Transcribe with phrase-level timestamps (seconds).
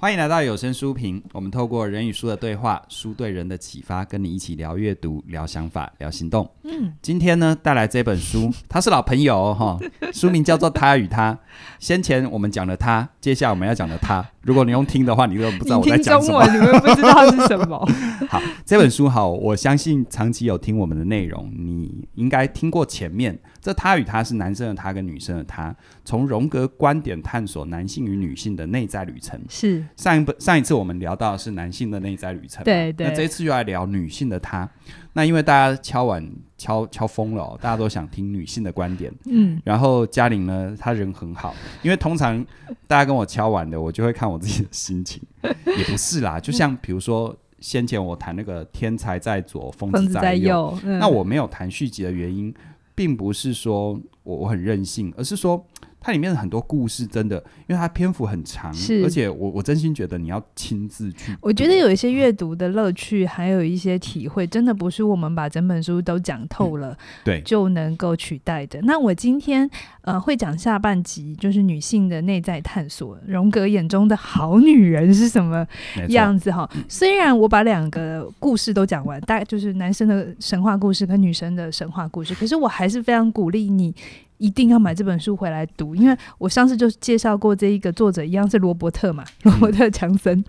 [0.00, 1.22] 欢迎来到有声书评。
[1.34, 6.50] 我们透过人与书的对话，书对人的启发，跟你一起聊阅读、聊想法、聊行动。
[6.62, 10.10] 嗯，今天呢，带来这本书，他是老朋友哈、哦。
[10.10, 11.34] 书名叫做《他与他》。
[11.78, 14.26] 先前我们讲了他，接下来我们要讲的他。
[14.42, 16.42] 如果你用听的话，你根本不知道我在讲什么。
[16.44, 17.88] 你听中文，你会不知道是什么。
[18.28, 23.38] 好，这本书好，我相信长期有听我们的内容，你应该听过前面。
[23.60, 29.38] 这他与他是男生的他跟女生的他，从荣格观点探索男性与女性的内在旅程。
[29.50, 33.08] 是上一本上一次我们聊到的是男性的内在旅程，对对。
[33.08, 34.66] 那这一次又来聊女性的他。
[35.12, 36.24] 那因为大家敲碗
[36.56, 39.12] 敲敲疯了、哦，大家都想听女性的观点。
[39.26, 39.60] 嗯。
[39.64, 42.44] 然后嘉玲呢，她人很好，因为通常
[42.86, 45.22] 大家跟我敲碗的，我就会看我自己的心情。
[45.42, 52.54] 也不是啦，就像比如说先前我谈那个天才在左，疯子在右，在右嗯、那我没有谈续集的原因。
[52.92, 55.64] 并不是说我我很任性，而是说
[56.00, 57.36] 它里面的很多故事真的，
[57.68, 61.36] 因为它篇幅很长，而且我我真心觉得你要亲自去。
[61.40, 68.80] 我觉得有一些阅读的乐趣，还有一些体会，真的不是我们把整本书都讲透了，嗯、对，就能够取代的。
[68.82, 69.68] 那我今天
[70.02, 75.66] 呃会讲下半集，就是女性的内在探索，荣格眼中的好女人是什么
[76.08, 76.68] 样子哈。
[76.88, 83.94] 虽然我把两个故事都讲完，大概就是男生的神话故事跟女生的神话故事，可是我还是非常鼓励你
[84.40, 90.42] 一定要买这本书回来读，因为我上次就介绍过这一个作者一样是罗伯特嘛，罗伯特强森，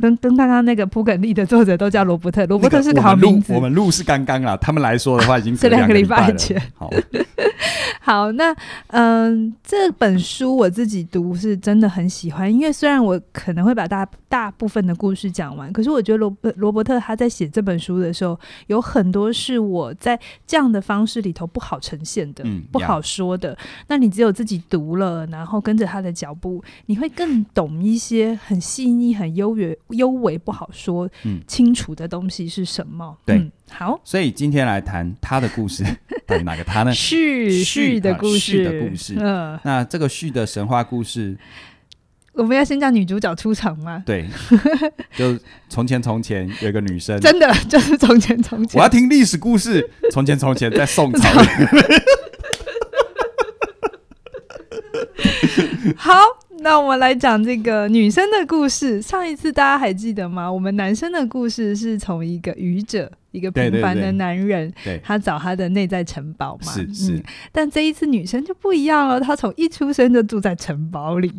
[0.00, 3.52] 跟跟刚刚那个蒲梗利的作者都叫罗伯特，罗伯特是个好名字。
[3.52, 6.60] 我们录是刚刚啊，他们来说的话已经 是两个礼拜前。
[6.74, 6.90] 好。
[8.00, 8.54] 好，那
[8.88, 23.58] 嗯，这本书我自己读是真的很喜欢，因为虽然我可能会把大大部分的故事讲完，可是我觉得罗罗伯特他在写这本书的时候，有很多是我在这样的方式里头不好呈现的，嗯、不好说的。
[23.88, 31.08] 那你只有自己读了，然后跟着他的脚步，你会更懂一些很细腻、很优越、幽微不好说
[31.46, 33.16] 清楚的东西是什么。
[33.24, 33.36] 对。
[33.36, 35.82] 嗯好，所以今天来谈他的故事，
[36.24, 36.94] 到底哪个他呢？
[36.94, 39.14] 续续的故事，啊、的故事。
[39.18, 41.36] 嗯、呃，那这个续的神话故事，
[42.34, 44.00] 我们要先叫女主角出场吗？
[44.06, 44.24] 对，
[45.16, 45.36] 就
[45.68, 48.78] 从前从前有一个女生，真的就是从前从前。
[48.78, 51.28] 我要听历史故事，从前从前在宋朝。
[55.96, 56.12] 好。
[56.60, 59.02] 那我们来讲这个女生的故事。
[59.02, 60.50] 上一次大家还记得吗？
[60.50, 66.72] 我们男生的故事是从一个愚者，一个平凡的男人，对对对，他找他的内在城堡嘛。
[66.72, 67.22] 是是、嗯。
[67.52, 71.30] 但这一次女生就不一样了，她从一出生就住在城堡里。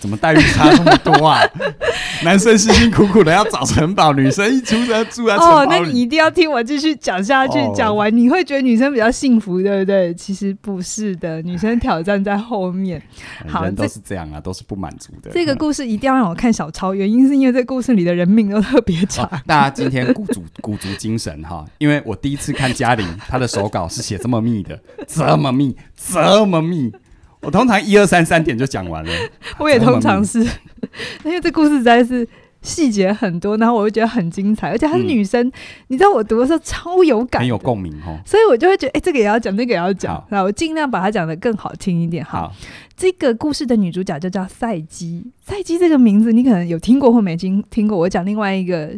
[0.00, 1.40] 怎么待遇差这么多啊？
[2.24, 5.66] 男生辛辛苦苦的要找城堡，女生一出生住在城堡里。
[5.66, 10.12] 哦，那你一定要听我继续讲下去，讲完你会觉得女生比较幸福，对不对？
[10.14, 13.00] 其实不是的，女生挑战在后面。
[13.46, 15.30] 好，人都是这样啊，都是不满足的。
[15.30, 19.26] 这个故事一定要让我看小抄，原因是因为这故事里的人命都特别长。
[19.26, 19.40] 哦。
[19.46, 26.92] 大家今天鼓足鼓足精神哈，因为我第一次看嘉玲，她的手稿是写这么密的，这么密，这么密。
[27.40, 29.10] 我通常一二三三点就讲完了，
[29.58, 30.40] 我也通常是，
[31.24, 32.26] 因为这故事实在是
[32.62, 35.52] 细节很多，然后我就觉得很精彩，而且她是女生，嗯、
[35.88, 42.22] 你知道我读的时候超有感，很有共鸣哦，所以我就会觉得，哎、欸，这个也要讲，那个也要讲，那我尽量把它讲的更好听一点。
[42.22, 42.52] 好，好，
[42.94, 48.90] 这个故事的女主角就叫赛姬，赛姬这个名字你可能有听过或没听听过，我讲另外一个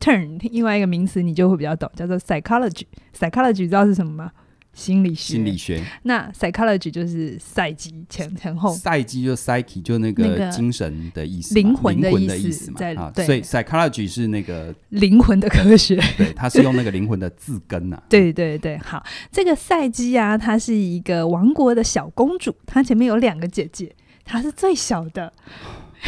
[0.00, 4.30] turn，另外一个名词你就会比较懂，叫做 psychology，psychology 知道是什么吗？
[4.76, 5.82] 心理学，心理学。
[6.02, 8.72] 那 psychology 就是赛姬前前后。
[8.74, 13.10] 赛姬就 psyche 就那个精神的意思，灵魂的意思，意思在啊。
[13.16, 15.98] 所以 psychology 是那个灵魂的科学。
[16.18, 18.02] 对，它是用那个灵魂的字根呐、啊。
[18.10, 23.90] 对对对，好，这个赛姬啊，她是一个王国的小公主，她前面有两个姐姐，
[24.26, 25.32] 她是最小的。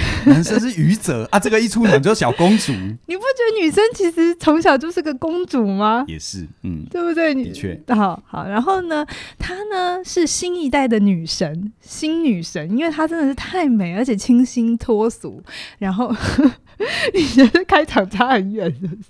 [0.27, 2.73] 男生是愚者啊，这个一出场就是小公主。
[3.07, 6.05] 你不觉得女生其实从小就是个公主吗？
[6.09, 7.35] 也是，嗯，对不对？
[7.35, 8.47] 的确，好好。
[8.47, 9.07] 然后呢，
[9.39, 15.43] 她呢是新一代的女神，新女神，因为她真的是太美，而且清新脱俗。
[15.79, 16.15] 然后
[17.15, 19.03] 你觉得开场差很远，是不是？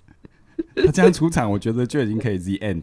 [0.86, 2.82] 他这样出场，我觉得就已经可以 the end，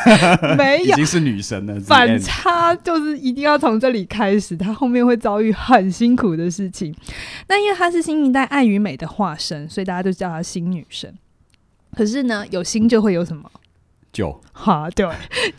[0.56, 1.78] 没有，已经是女神了。
[1.80, 6.94] 反差就是一定要从这里开始，她后面会遭遇很辛苦的事情。
[7.48, 11.14] 那因为她是新一代爱与美的化身，所以大家都叫她新女神。
[11.96, 13.50] 可是呢，有新就会有什么？
[14.12, 15.06] 旧哈，对，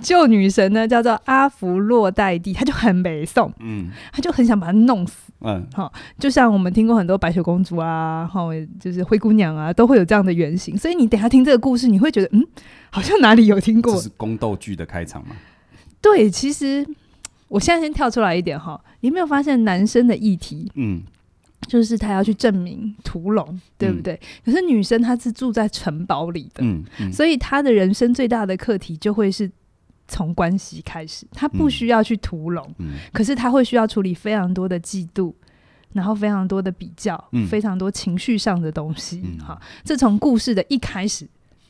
[0.02, 8.42] 旧女神呢叫做阿芙洛黛蒂，她就很北宋，嗯，她就很想把她弄死，嗯，好，就像我们听过很多白雪公主啊，哈，
[8.80, 10.78] 就是灰姑娘啊，都会有这样的原型。
[10.78, 12.46] 所以你等下听这个故事，你会觉得，嗯，
[12.90, 13.96] 好像哪里有听过。
[13.96, 15.36] 这是宫斗剧的开场吗？
[16.00, 16.86] 对，其实
[17.48, 21.02] 我现在先跳出来一点哈，你有没有发现男生的议题，嗯，
[21.68, 24.14] 就是他要去证明屠龙，对不对？
[24.14, 29.50] 嗯、可是女生她是住在城堡里的，嗯嗯、所以她的人生最大的课题就会是
[30.12, 31.26] 从关系开始。
[31.32, 35.34] 他不需要去屠龙，嗯、可是他会需要处理非常多的嫉妒，
[35.94, 39.24] 然后非常多的比较，嗯、非常多情绪上的东西。
[39.86, 41.26] 这从故事的一开始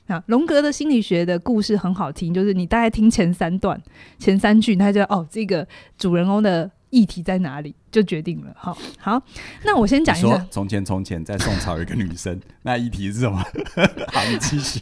[0.08, 3.80] 啊，荣格的心理学的故事很好听，就是你大概听前三段、
[4.18, 5.68] 前三句，他就哦，这个
[6.00, 6.72] 主人公的。
[6.92, 8.54] 议题在哪里就决定了。
[8.54, 9.24] 好，好，
[9.64, 10.46] 那我先讲一下。
[10.52, 13.42] 从前，从前，在宋朝有一个女生， 那议题是什么？
[14.12, 14.82] 好，你继续。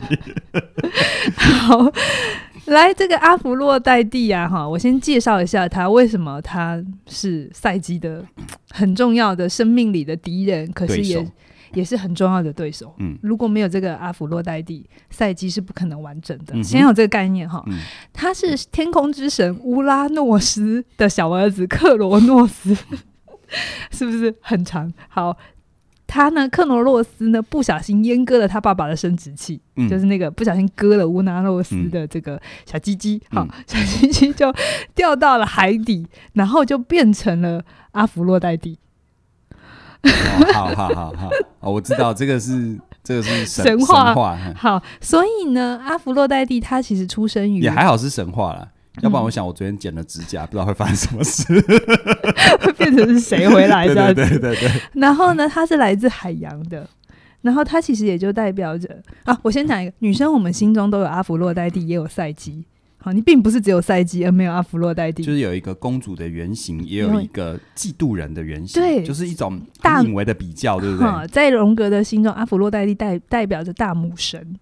[1.38, 1.78] 好，
[2.68, 8.24] 来这个阿弗洛代蒂啊，哈，我先介绍一下他，为什么他是赛季的
[8.70, 11.32] 很重要的生命里的敌人，可是也。
[11.74, 12.96] 也是很重要的对手。
[12.98, 16.56] 嗯，如果没有这个阿弗洛代蒂，赛季是不可能完整的。
[16.56, 17.64] 嗯、先有这个概念哈。
[17.68, 17.78] 嗯、
[18.12, 22.76] 他是天空之神乌拉诺斯的小儿子克罗诺斯，
[23.94, 24.92] 是不是很长？
[25.10, 25.38] 好，
[26.10, 33.22] 他呢，克罗洛斯呢，不小心阉割了他爸爸的生殖器，嗯、就是那个不小心割了乌拉洛斯的这个小鸡鸡。
[33.30, 34.52] 嗯、好， 小鸡鸡就
[34.96, 38.80] 掉到了海底，然后就变成了阿弗洛代蒂。
[40.02, 40.10] 哦、
[40.54, 41.30] 好好好好
[41.60, 44.06] 哦，我知道这个是这个是神，神话。
[44.06, 48.70] 神话好，所以呢，阿弗洛代蒂他其实出生于也还好是神话啦，嗯、
[49.02, 51.44] 要不然我想我昨天剪了指甲，不知道会发生什么事，
[52.62, 54.14] 会变成是谁回来 的？
[54.14, 54.70] 对对对对。
[55.00, 56.88] 然后呢，她是来自海洋的，
[57.42, 62.66] 然后她其实也就代表着啊，我先讲一个女生，我们心中都有阿芙洛黛蒂，也有赛姬。
[63.02, 69.58] 好，你并不是只有赛姬，而没有阿芙洛黛蒂，就是有一个公主的原型，也有一个嫉妒人的原型，对，就是一种
[70.04, 71.28] 隐为的比较，对不对？
[71.28, 74.58] 在荣格的心中，阿芙洛黛蒂代代表着大母神，嗯、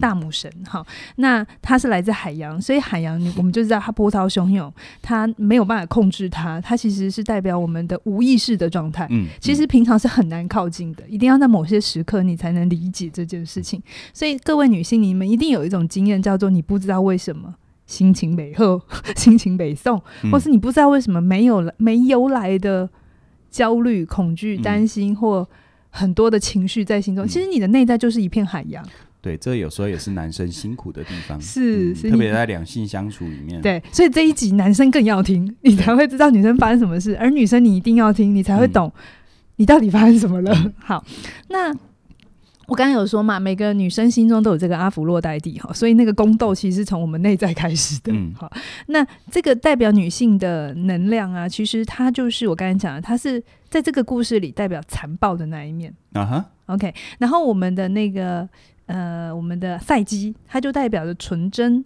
[0.00, 0.50] 大母神。
[0.66, 0.86] 好，
[1.16, 4.72] 那它是来自海洋，所以海洋我们就知道它波涛汹涌，
[5.02, 9.06] 它没有办法控制它，它其实是代表我们的无意识的状态。
[9.10, 13.82] 嗯，其实平常是很难靠近的，一定要在某些时刻你才能理解这件事情。
[14.12, 17.54] 所以各位女性，你们一定有一种经验，叫做你不知道为什么。
[17.86, 18.80] 心情美后，
[19.14, 22.88] 心情北宋，嗯、或是你不知道为什么没有了没由来的
[23.50, 25.48] 焦虑、恐惧、担心，嗯、或
[25.90, 27.26] 很多的情绪在心中。
[27.26, 28.82] 嗯、其实你的内在就是一片海洋。
[29.24, 33.58] 对，这有时候也是男生辛苦的地方，是，嗯、特别在两性相处里面。
[33.62, 38.92] 对，所以这一集男生更要听，你才会知道女生发生什么事；而女生你一定要听，你才会懂
[39.56, 40.52] 你到底发生什么了。
[40.54, 41.02] 嗯、好，
[41.48, 41.74] 那。
[42.66, 48.10] 我刚刚有说嘛，每个女生心中都有这个阿芙洛黛蒂哈，所以那个宫斗其实是从我们内在开始的。
[48.10, 48.50] 嗯，好，
[48.86, 53.38] 那这个代表女性的能量啊，其实它就是我刚才讲的，它是
[53.68, 55.92] 在这个故事里代表残暴的那一面。
[56.14, 58.48] 啊哈，OK，然后我们的那个
[58.86, 61.84] 呃，我们的赛基，它就代表着纯真、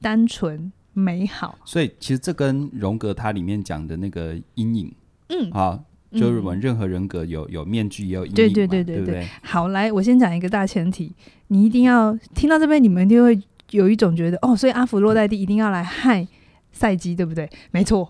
[0.00, 1.58] 单纯、美好。
[1.64, 4.94] 所以其实这跟荣格它里面讲的那个阴影，
[5.28, 5.80] 嗯，啊。
[6.12, 9.28] 就是我们任何人格有有面具也有阴影嘛，对对对对对，对不对？
[9.42, 11.12] 好，来，我先讲一个大前提，
[11.48, 13.38] 你一定要听到这边，你们一定会
[13.72, 16.26] 有一种觉得，哦，所以阿福落在地一定要来害
[16.72, 17.50] 赛基，对不对？
[17.70, 18.08] 没错，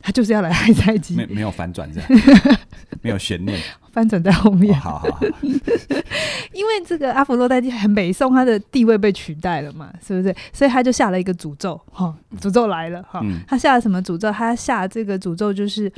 [0.00, 2.08] 他就是要来害赛姬，没没有反转这样，
[3.02, 3.58] 没有悬念，
[3.92, 4.74] 翻转在后面。
[4.78, 5.20] 哦、好好好，
[6.52, 10.34] 因为这个阿佛洛代蒂很北宋，他的地位被取代了嘛，是不是？
[10.52, 14.30] 所以他就下了一个诅咒，哈、哦，诅咒来了，哈、哦，嗯、他下了什么诅咒？
[14.30, 15.92] 他下这个诅咒就是。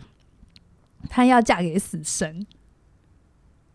[1.09, 2.47] 他要嫁给死神，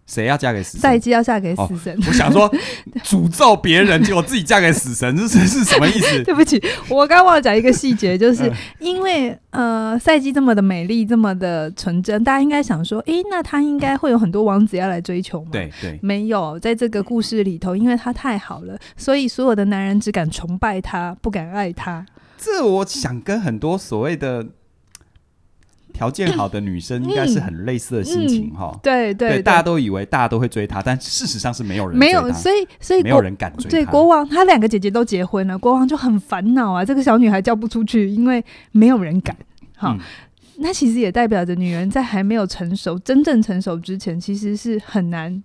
[0.05, 0.81] 谁要嫁给死神？
[0.81, 1.93] 赛季要嫁给死神。
[1.95, 2.51] 哦、我想说，
[3.03, 6.21] 诅咒别人，结果自己嫁给死神，这是是什么意思？
[6.23, 15.49] 对不起，我刚忘了讲一个细节，就是因为呃，赛季这么的美丽，这么的纯真，大家应该想说，诶，那他应该会有很多王子要来追求吗？
[15.51, 22.05] 对对，没有，在这个故事里头，因为他太好了，所以所有的男人只敢崇拜他，不敢爱他。
[22.37, 24.45] 这我想跟很多所谓的。
[25.95, 33.71] 条件好的女生应该是很类似的心情哈、嗯嗯，对对，对，大家都以为大家都会追她，但事实上是没有人没有，所以所以没有人敢追。
[33.71, 39.33] 对，国王他两个姐姐都结婚了，国王就很烦恼啊，这个小女孩嫁不出去，因为没有人敢。
[39.77, 39.99] 好，嗯、
[40.57, 45.41] 那其实也代表着女人在还没有成熟、真正成熟之前，其实是很难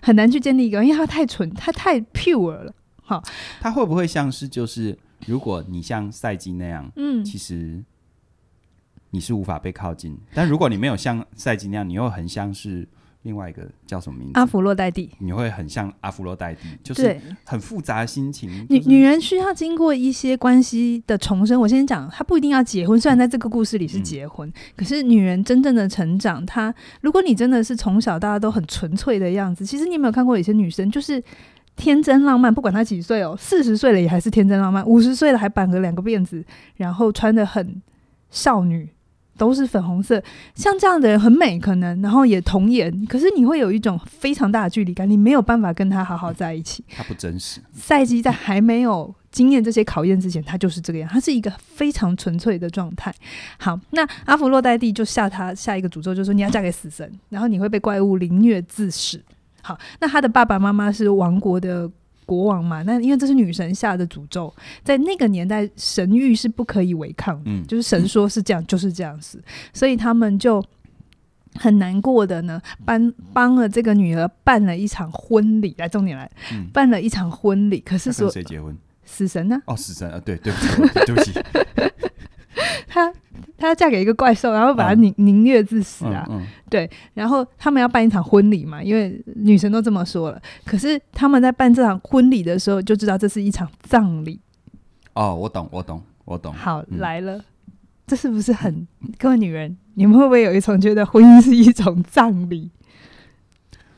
[0.00, 2.72] 很难去建立一个，因为她太纯，她太 pure 了。
[3.02, 3.20] 好，
[3.60, 4.96] 她会不会像是就是，
[5.26, 7.82] 如果你像赛季那样，嗯，其实。
[9.10, 12.86] 你是无法被靠近，但如果你没有像赛季那样，你又很像是
[13.22, 14.32] 另外一个叫什么名字？
[14.34, 15.10] 阿弗洛黛蒂。
[15.18, 18.66] 你会很像阿弗洛黛蒂，就是很复杂的心情。
[18.68, 21.60] 女女人需要经过一些关系的重生。
[21.60, 31.22] 我先讲，她不一定要结婚，虽然在这个故事里是结婚，嗯、可是女人真正的成长，她如果你真的是从小大家都很纯粹的样子，其实你有没有看过有些女生就是
[31.74, 36.44] 天真浪漫，不管她几岁哦，四十岁了也还是天真浪漫，五十岁了还绑个两个辫子，
[36.76, 37.82] 然后穿的很
[38.30, 38.88] 少女。
[39.36, 40.22] 都是粉红色，
[40.54, 46.84] 像这样的人很美，可能然后也童颜，可是你会有一种非常大的距离感，你没有办法跟他好好在一起。
[46.90, 47.60] 他不真实。
[47.72, 53.14] 赛季在还没有经验这些考验之前，他就是这个样，他是一个非常纯粹的状态。
[53.58, 59.22] 好，那阿芙洛黛蒂就下他下一个诅咒，就是说你要嫁给死神，然后你会被怪物凌虐致死。
[59.62, 61.90] 好，那他的爸爸妈妈是王国的。
[62.26, 64.52] 国王嘛，那因为这是女神下的诅咒，
[64.84, 69.42] 在那个年代，神谕是不可以违抗，嗯，就是神说是这样，就是这样子，
[69.72, 70.62] 所以他们就
[71.54, 78.76] 很难过的呢，帮帮了这个女儿办了一场婚礼，来重点来，嗯、办了一场婚礼，可是说谁结婚？
[79.08, 79.56] 死神呢？
[79.66, 80.66] 哦，死神啊，对，对不起，
[81.06, 81.32] 对不起。
[82.96, 83.12] 她
[83.58, 86.26] 她要嫁给一个怪兽，然后把她凌凌虐致死啊！
[86.70, 90.40] 对，然后他们要办一场婚礼嘛，因为女神都这么说了。
[90.64, 94.40] 可是他们在办这场婚礼的时候，就知道这是一场葬礼。
[95.12, 96.54] 哦，我懂，我懂，我懂。
[96.54, 97.38] 好，嗯、来了，
[98.06, 98.88] 这是不是很？
[99.18, 102.70] 各位女人，你们会不会有一种觉得婚姻是一种葬礼？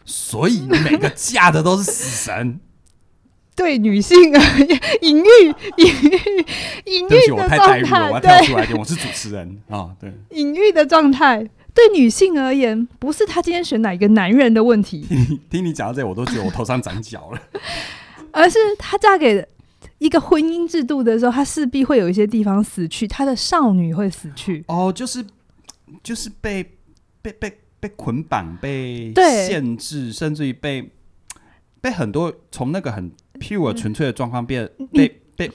[0.04, 2.58] 所以每个嫁的都是死神。
[3.58, 5.28] 对女性而言，隐喻、
[5.78, 6.46] 隐喻、
[6.84, 8.20] 隐喻的状态。
[8.20, 9.90] 对，我是主持人啊。
[10.00, 11.38] 对，隐喻的状态
[11.74, 15.00] 对女性而言，不是她今天选哪一个男人的问题。
[15.00, 17.42] 听， 听你讲到这，我都觉得我头上长角了。
[18.30, 19.44] 而是她嫁给
[19.98, 24.64] 一个婚姻制度的时候，她势必会有一些地方死去，她的少女会死去。
[24.68, 25.24] 哦，就是
[26.04, 26.64] 就是被
[27.20, 29.12] 被被被捆绑、被
[29.48, 30.92] 限制，甚至于被
[31.80, 33.10] 被很多从那个很。
[33.40, 35.50] Pure 纯粹的状况变被被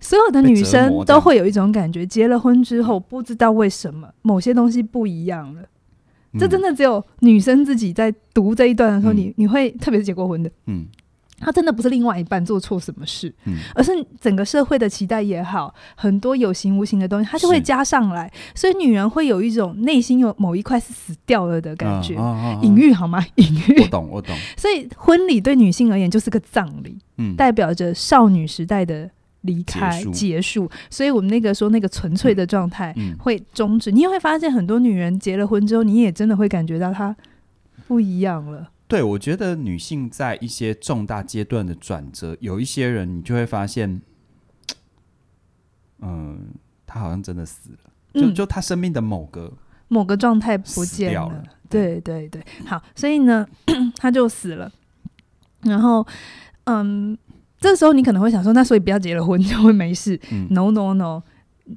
[0.00, 5.62] 所有的女生都会有一种感觉，结了婚之后不知道为什么某些东西不一样了。
[6.38, 10.86] 这真的只有女生自己在读这一段的时候，你你会特别是结过婚的，嗯。
[11.40, 22.14] 他真的不是另外一半做错什么事，嗯，而是整个社会的期待也好，很多有形无形的东西，他就会加上来，所以女人会有一种内心有某一块是死掉了的感觉，
[22.62, 23.24] 隐喻好吗？
[23.36, 24.36] 隐喻，我懂，我懂。
[24.56, 29.10] 所以婚礼对女性而言就是个葬礼，嗯，代表着少女时代的
[29.42, 33.90] 离开结束，所以我们那个说那个纯粹的状态会终止。
[33.90, 37.16] 你也会发现很多女人结了婚之后，你也真的会感觉到她
[37.88, 38.68] 不一样了。
[38.90, 44.02] 对，我觉得女性在一些重大阶段的转折，有一些人你就会发现，
[46.00, 46.48] 嗯，
[46.84, 47.78] 她好像真的死了，
[48.12, 49.52] 就、嗯、就她生命的某个
[49.86, 51.28] 某个状态不见了。
[51.28, 53.46] 了对对对，好，所以呢，
[53.96, 54.72] 她就死了。
[55.60, 56.04] 然后，
[56.64, 57.16] 嗯，
[57.60, 61.22] 这时候你可能会想说，那所以不要结了婚就会没事、嗯、？No No No，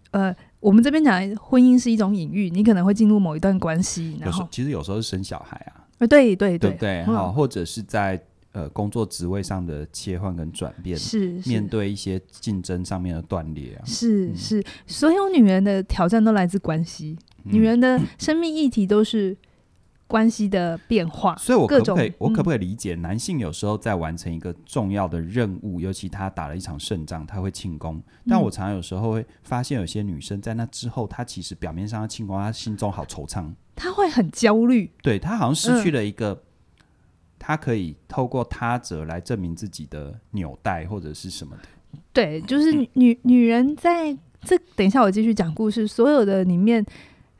[0.10, 5.82] 呃，我们这边讲婚姻是一种隐喻，你可能会进入某一段关系，然后其实有时候是生小孩啊。
[6.07, 19.36] 对对对对，好，或者是在呃工作职位上的切换跟转变，是面对一些竞争上面的断裂啊，是是，所有女人的挑战都来自关系，女人的生命议题都是
[20.05, 33.51] 关系的变化，所以我可不可以，我可不可以理解，男性有时候在完成一个重要的任务，尤其他打了一场胜仗，他会庆功，但我常常有时候会发现，有些女生在那之后，她其实表面上要庆功，她心中好惆怅。
[33.75, 36.44] 他会很焦虑，对，他好像失去了一个，
[37.39, 41.63] 他可以透过他者来证明自己的纽带或者是什么的。
[42.12, 45.88] 对，就是女女人在这，等一下我继续讲故事。
[45.88, 46.86] 所有的里面，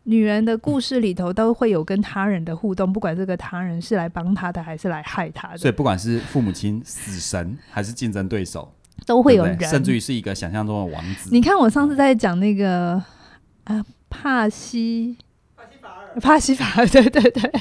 [0.04, 5.58] 女人的故事里头都会有跟他人的互动，不管这个他人是来帮她的还是来害她的。
[5.58, 8.74] 所以不管是父母亲、死神还是竞争对手，
[9.06, 11.30] 都会有人，甚至于是一个想象中的王子。
[11.32, 13.02] 你看我上次在讲那个
[13.66, 15.18] 啊，帕西。
[16.22, 17.52] 帕西法 尔，对对对，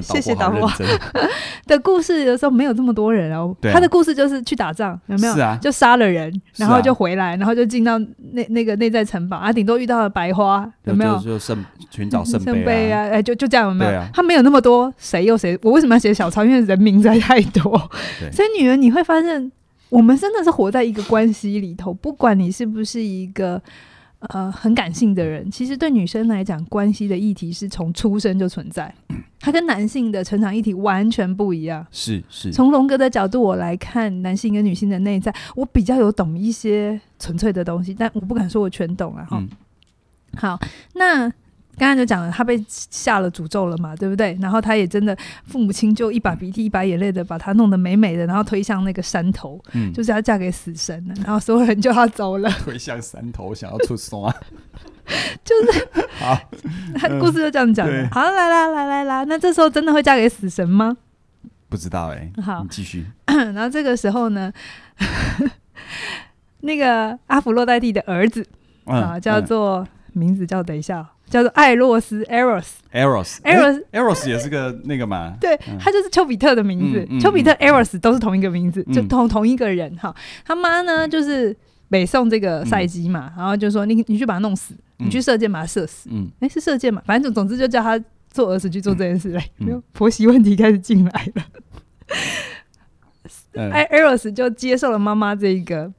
[0.00, 0.70] 谢谢导播
[1.66, 2.24] 的故事。
[2.24, 5.34] 有时候没有这么多人哦，他的故事就是去打仗，有没有？
[5.34, 7.98] 是啊就杀了人，然后就回来，然后就进到
[8.32, 11.18] 那那个内在城堡啊，顶多遇到了白花，有没有？
[11.18, 11.56] 就圣
[11.90, 14.02] 寻找圣杯啊，哎，就就这样，有没有？
[14.12, 16.44] 他没有那么多谁又谁，我为什么要写小抄？
[16.44, 17.70] 因为人名在太多，
[18.32, 19.52] 所以女人你会发现，
[19.90, 23.62] 我们真的是活在一个关系里头，不管你是不是一个。
[24.28, 28.94] 呃，很感性的人，其实对女生来讲，关系的议题是从出生就存在，
[29.40, 31.84] 它跟男性的成长议题完全不一样。
[31.90, 39.26] 是是，从龙哥的角度我来看，男性跟女性的内在，我比较有懂一些纯粹的东西，但我不敢说我全懂啊。
[39.28, 39.48] 哈、嗯，
[40.36, 40.60] 好，
[40.94, 41.32] 那。
[41.78, 44.36] 刚刚就讲了，他被下了诅咒了嘛，对不对？
[44.40, 51.14] 然后他也真的，父母亲就一把鼻涕一把眼泪的把他弄得美美的，然后推向那个山头，嗯，就是要嫁给死神了。
[51.24, 54.20] 然后所有人就要走了，推向山头，想要出山，
[55.42, 55.88] 就是
[56.18, 56.38] 好，
[57.18, 58.08] 故事就这样讲的。
[58.12, 60.96] 好，来啦，来来来，那这时候真的会嫁给死神吗？
[61.68, 62.42] 不知道哎、欸。
[62.42, 63.06] 好，你继续。
[63.26, 64.52] 然后这个时候呢，
[66.60, 68.46] 那个阿弗洛代蒂的儿子
[68.84, 71.08] 啊，叫做名字叫等一下。
[71.32, 75.34] 叫做艾洛斯 Eros，Eros，Eros，Eros 也是个那个嘛？
[75.40, 80.14] 对，他就是丘比特的名字，丘比特 Eros 都是同一个名字，就同同一个人哈。
[80.44, 81.56] 他妈呢，就是
[81.88, 86.10] 北宋这个赛姬嘛，然后就说你你去把他弄死，你去射箭把他射死。
[86.12, 87.02] 嗯，哎，是射箭嘛？
[87.06, 87.98] 反正总之就叫他
[88.30, 89.42] 做儿子去做这件事来。
[89.94, 91.42] 婆媳问题开始进来了。
[93.70, 95.90] 艾 Eros 就接受了妈妈这一个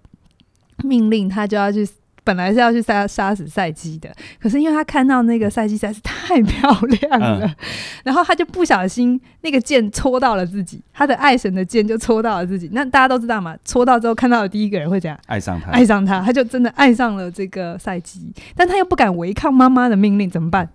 [0.84, 1.90] 命令，他就要去。
[2.24, 7.56] 本来是要去杀杀死赛姬的，可是因为他看到那个赛姬实在是太漂亮了，嗯、
[8.06, 12.70] 然后他就不小心那个剑戳到了自己，他的爱神的剑就戳到了自己。
[12.72, 15.20] 那大家都知道嘛，戳到之后看到的第一个人会怎样？
[15.28, 20.70] 爱上他，爱上他，他就真的爱上了这个赛姬，但他又不敢违抗妈妈的命令，怎么办？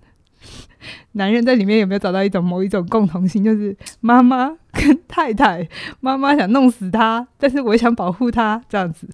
[1.12, 3.42] 男人在里面有没有找到一种某一种共同性？
[3.42, 5.66] 就是妈妈跟太太，
[6.00, 9.08] 妈妈想弄死他，但是我想保护他，这样子。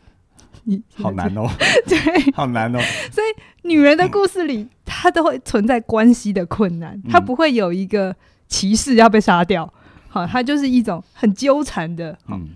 [0.65, 1.49] 你 好难哦，
[1.87, 2.79] 对，好难哦。
[3.11, 8.15] 所以女人的故事里，她都会存在关系的困难，她不会有一个
[8.49, 9.73] 骑士要被杀掉，
[10.09, 12.17] 好，她就是一种很纠缠的。
[12.29, 12.51] 嗯，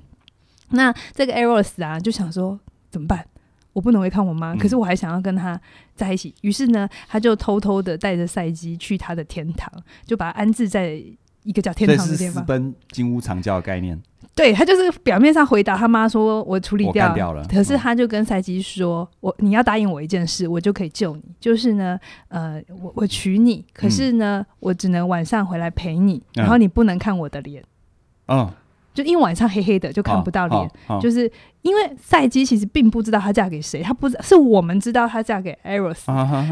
[0.71, 2.59] 那这个 Eros 啊，就想说
[2.91, 3.27] 怎么办？
[3.75, 5.61] 我不能违抗我妈，可是我还想要跟她
[5.95, 6.35] 在一起。
[6.41, 9.71] 于是呢，他就偷偷的带着赛基去他的天堂，
[10.05, 11.01] 就把他安置在
[11.43, 12.35] 一个叫天堂的地方。
[12.35, 14.01] 私奔金屋藏娇的概念。
[14.35, 21.23] 对，他就是表面上回答他妈说：“我处理掉，掉了。”可是他就跟赛基说：“嗯、我你要答应我一件事，我就可以救你。
[21.41, 27.63] 就是呢，呃，我我娶你，可是呢，嗯、我只能晚上回来陪你，然后你不能看我的脸。”
[28.29, 28.49] 嗯。
[28.99, 30.71] 就因为晚上黑黑的，就看不到脸。
[31.01, 31.31] 就是
[31.63, 36.03] 因为赛基其实并不知道她嫁给谁，她不知道是我们知道她嫁给 Eros，、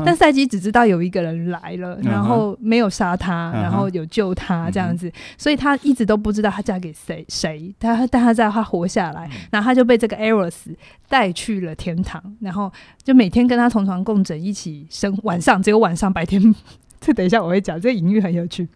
[0.04, 7.74] 但赛基只知道有一个人来了，然后没有杀她，啊、然后有救她这样子，所以她一直都不知道她嫁给谁谁。
[7.80, 10.76] 她但她知道她活下来，然后她就被这个 Eros
[11.08, 12.72] 带去了天堂，然后
[13.02, 15.18] 就每天跟她同床共枕，一起生。
[15.24, 16.54] 晚上只有晚上，白天
[17.00, 18.68] 这等一下我会讲，这个隐喻很有趣。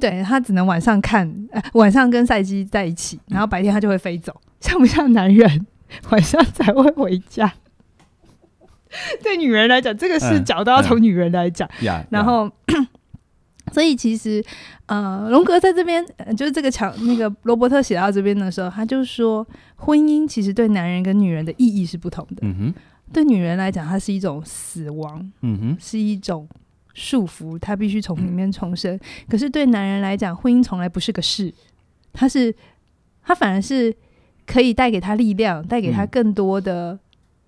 [0.00, 5.66] 对，他只能晚上看，呃、晚上跟赛姬在一起，然后白天他就会飞走， 像不像男人
[6.10, 7.52] 晚上才会回家？
[9.22, 11.68] 对女人来讲，这个视角都要从女人来讲。
[11.82, 12.86] 嗯、然后，嗯、
[13.72, 14.42] 所以其实，
[14.86, 16.02] 呃，荣格在这边，
[16.34, 22.36] 就是这个强那个罗伯特写到这边的时候，他就说，婚姻其实对男人跟女人的意义是不同的。
[22.40, 22.74] 嗯哼，
[23.12, 25.32] 对女人来讲，它是一种死亡。
[25.42, 26.48] 嗯哼，是一种。
[26.98, 28.96] 束缚，他必须从里面重生。
[28.96, 31.54] 嗯、可是对男人来讲，婚姻从来不是个事，
[32.12, 32.52] 他是
[33.22, 33.94] 他反而是
[34.44, 36.98] 可以带给他力量，带给他更多的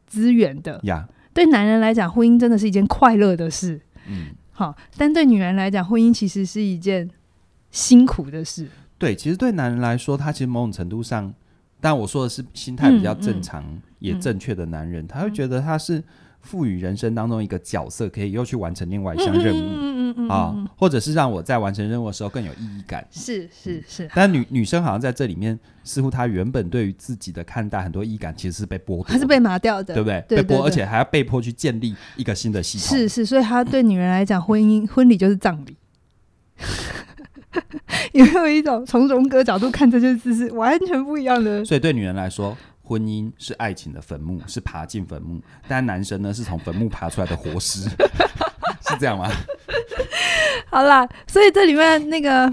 [0.06, 0.78] 资源的。
[0.84, 3.80] 呀、嗯，对男人来讲，婚姻真的是一件快乐的事。
[4.06, 7.10] 嗯，好，但对女人来讲，婚姻其实是一件
[7.72, 8.68] 辛苦的事。
[8.96, 11.34] 对，其实对男人来说，他其实某种程度上，
[11.80, 13.64] 但我说的是心态比较正常、
[13.98, 16.04] 也正确的男人，他会觉得他是。
[16.40, 23.06] 赋予人生当中一个角色，可以又去完成另外一项任务，嗯嗯嗯啊，或者是让我在完成任务的时候更有意义感。
[23.10, 24.10] 是是是。
[24.14, 30.42] 但女女生好像在这里面，似乎她原本对于自己的看待很多意义感其实是被剥夺，还是被拿掉的，对不对？
[30.42, 32.98] 被剥，而且还要被迫去建立一个新的系统。
[32.98, 35.76] 是是，所以她对女人来讲，婚姻婚礼就是葬礼。
[38.12, 41.64] 有没有一种从荣格角度看这件事是完全不一样的？
[41.64, 42.56] 所以对女人来说。
[42.90, 47.82] 婚姻是爱情的坟墓， 是爬进坟墓；但男生呢，是从坟墓爬出来的活尸，
[48.82, 49.30] 是这样吗？
[50.68, 52.52] 好啦，所以这里面那个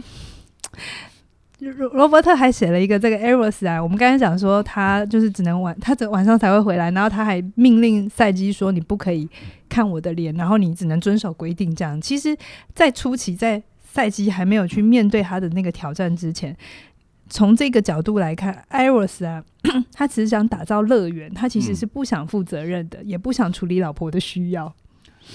[1.57, 9.27] 罗罗伯特还写了一个这个 Eros 啊，我们刚才讲说他就是只能晚，他只晚上才会回来，然后他还命令赛基说，你不可以
[9.67, 11.73] 看我的脸，然后你只能遵守规定。
[11.73, 12.37] 这样，其实，
[12.75, 13.59] 在初期，在
[13.91, 16.55] 赛基还没有去面对他的那个挑战之前。
[17.29, 19.43] 从这个角度来看，Eros 啊，
[19.93, 24.73] 他只是想打造乐园，他其实是不想负责任的，嗯、也不想处理老婆的需要。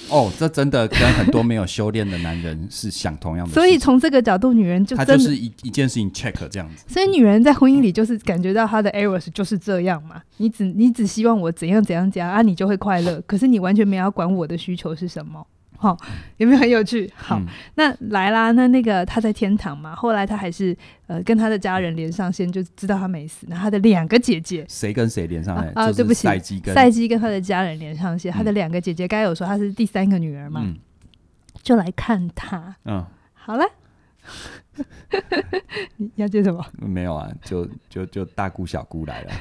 [0.09, 3.52] 哦，这真的跟很多没有修炼的男人是想同样的。
[3.52, 6.85] 所以从这个角度，女人就真的他就是一一件事情 check 这样子。
[6.88, 13.20] 所以女人在婚姻里就是感觉到她的 Eros 就是这样嘛，你只你只希望我怎样怎样怎样啊，你就会快乐。
[13.26, 15.46] 可是你完全没有要管我的需求是什么。
[15.83, 15.99] 好，
[16.37, 17.11] 有没有很有趣？
[17.16, 20.77] 好，嗯、那来啦，那那个他在天堂嘛，后来他还是
[21.09, 23.45] 呃跟他的家人连上线，就知道他没死。
[23.49, 25.73] 那他的两个姐姐，谁跟谁连上线？
[25.75, 28.33] 啊，对不起，赛姬跟赛姬跟他的家人连上线。
[28.33, 30.79] 嗯、他的两个姐姐，该有说他是第三个女儿嘛，嗯、
[31.64, 32.77] 就来看他。
[32.85, 33.64] 嗯，好了，
[35.99, 36.64] 你要接什么？
[36.79, 39.33] 没有啊，就就就大姑小姑来了。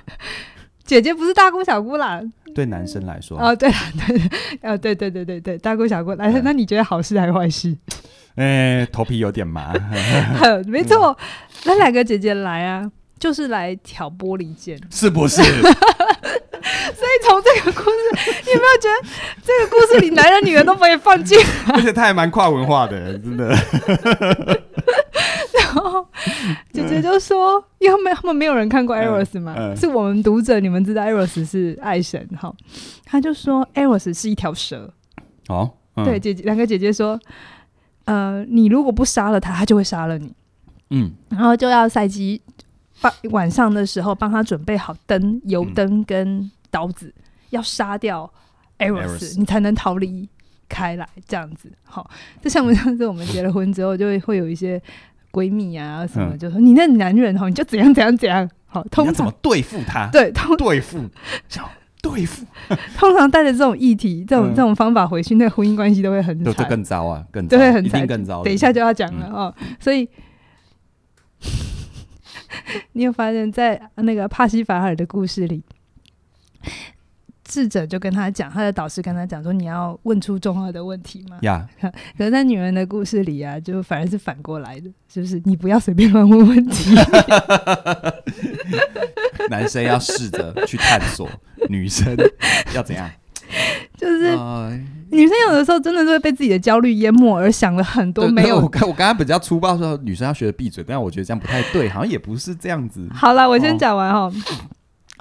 [0.86, 2.22] 姐姐不是大姑小姑啦，
[2.54, 3.76] 对男生来说哦，对啊，
[4.08, 4.22] 对，
[4.70, 7.76] 哦，对对 对对对，大姑小姑来，那你觉得好事还是坏事？
[8.36, 9.74] 哎，头皮有点麻。
[10.68, 11.18] 没错，
[11.66, 12.90] 那两个姐姐来啊，
[13.20, 15.42] 就是来挑拨离间，是不是？
[16.94, 19.10] 所以从这个故事，你有没有觉得
[19.44, 21.38] 这个故事里男人女人都不会放进？
[21.74, 23.56] 而且他还蛮跨文化的，真的。
[26.72, 32.54] 姐姐就说：“因为没他们没有人看过 Eros 嘛，嗯嗯、是我们读者，你们知道 Eros 是爱神哈。”
[33.06, 34.94] 他就说：“Eros 是一条蛇。”
[35.50, 37.20] 哦，嗯、对，姐姐两个姐姐说
[38.06, 40.34] ：“呃，你如果不杀了他，他就会杀了你。”
[40.92, 42.42] 嗯，然后就要赛姬
[43.00, 48.32] 帮晚上的时候帮他准备好灯、油灯跟刀子，嗯、要杀掉
[48.78, 50.28] Eros，你才能逃离
[50.68, 51.08] 开来。
[51.28, 52.10] 这样子，好，
[52.42, 54.82] 这像不像是我们结了婚之后，就会会有一些
[55.32, 58.50] 闺蜜啊什么，嗯、就说你那男人哦，你就怎样怎样怎样。
[58.68, 60.08] 好，通常怎么对付他？
[60.12, 61.10] 对，通对付。
[62.04, 62.44] 对付，
[62.98, 68.44] 通常带着这种议题、这种这种方法回去，那个婚姻关系都会很惨，更糟啊，更都会很惨，更糟。
[68.44, 70.10] 等一下就要讲了哦，所以
[72.94, 75.64] 你有发现，在那个帕西法尔的故事里，
[77.52, 81.38] 智者就跟他讲，他的导师跟他讲说，你要问出重要的问题嘛。
[81.42, 81.68] 呀，
[82.18, 85.42] 可是，在女人的故事里啊，就反而是反过来的，是不是？
[85.44, 86.96] 你不要随便乱问问题。
[89.52, 91.28] 男生要试着去探索，
[91.68, 92.16] 女生
[92.74, 93.12] 要怎样？
[93.98, 94.72] 就是、呃、
[95.10, 98.62] 女生有的时候真的是会被自己的焦虑淹没，而想了很多没有。
[98.62, 103.06] 我刚我刚刚比较粗暴说，女生要学的闭嘴，但是我觉得这样不太对，好像也不是这样子。
[103.14, 104.32] 好了，我先讲完哈。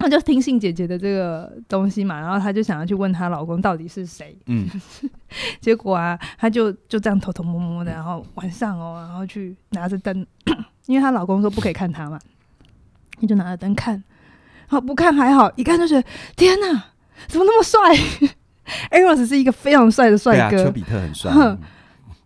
[0.01, 4.35] 她、哦、就听信姐姐的这个东西嘛，然后她就想要去问她老公到底是谁。
[4.47, 4.67] 嗯，
[5.61, 10.27] 结果啊，她就就这样偷偷摸摸的，然后晚上哦，然后去拿着灯，
[10.87, 12.19] 因为她老公说不可以看她嘛，
[13.21, 14.03] 她就拿着灯看。
[14.67, 16.03] 好，不看还好，一看就是
[16.35, 16.85] 天哪，
[17.27, 17.79] 怎么那么帅
[18.91, 21.31] ？Eros 是一个非常帅的帅哥，丘比特很帅，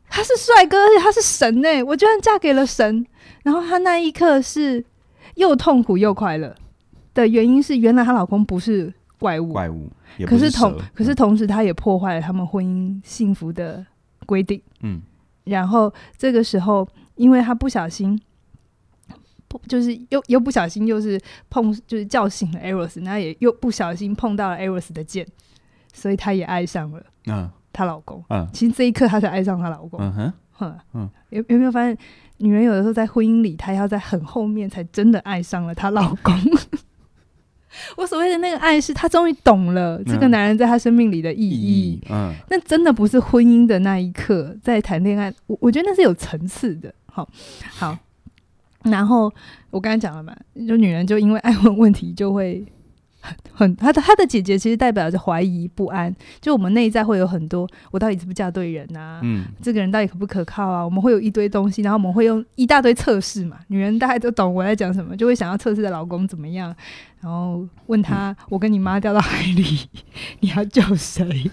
[0.08, 1.82] 他是帅哥，而且他是神呢。
[1.82, 3.04] 我居然嫁给了神，
[3.42, 4.84] 然后他那一刻是
[5.34, 6.54] 又痛苦又快乐
[7.14, 13.84] 的原因是，原来她老公不是怪物，怪物，是可是同可是同时，她也破坏了他们婚姻幸福的
[14.26, 14.60] 规定。
[14.82, 15.00] 嗯，
[15.44, 18.20] 然后这个时候，因为她不小心。
[19.68, 21.16] 就是又又不小心又是
[21.48, 25.24] 碰，就是叫醒了 Eros，那也又不小心碰到了 Eros 的剑，
[25.92, 27.48] 所以她也爱上了嗯。
[27.72, 28.20] 她老公。
[28.30, 30.00] 嗯，其实这一刻她才爱上她老公。
[30.00, 30.32] 嗯哼。
[30.92, 31.08] 嗯。
[31.30, 31.96] 有有没有发现
[32.38, 36.34] 女人有的时候在婚姻里她要在很后面才真的爱上了她老公？
[37.96, 47.28] 我所谓的那个爱是她终于懂了这个男人在她生命里的意义嗯，那真的不是婚姻的那一刻在谈恋爱，我我觉得那是有层次的，好
[47.70, 47.96] 好。
[48.84, 49.32] 然后
[49.70, 50.36] 我刚才讲了嘛，
[50.68, 52.62] 就女人就因为爱问问题就会
[53.24, 59.20] 很 很，她的她的姐姐其实代表着怀疑不安，就我们内在会有很多，我到底是不是嫁对人啊？
[59.22, 60.84] 嗯，这个人到底可不可靠啊？
[60.84, 63.58] 我们会有一堆东西，然后我们会用一大堆测试嘛。
[63.68, 66.74] 女人大概都懂我在讲什么，就会想要测试的老公怎么样，
[67.20, 69.88] 然后问他：嗯、我跟你妈掉到海里，
[70.40, 71.50] 你要救谁？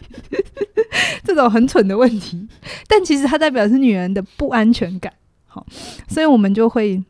[1.23, 2.47] 这种很蠢的问题，
[2.87, 5.13] 但其实它代表是女人的不安全感。
[5.47, 5.65] 好，
[6.09, 7.01] 所以我们就会。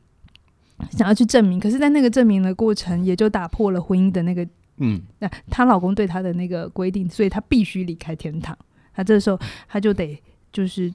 [0.89, 8.57] 想要去证明，可是，在那个证明的过程，也就打破了婚姻的那个，嗯，那她老公对她的那个规定，所以她必须离开天堂。
[8.93, 10.93] 她这时候，她就得就是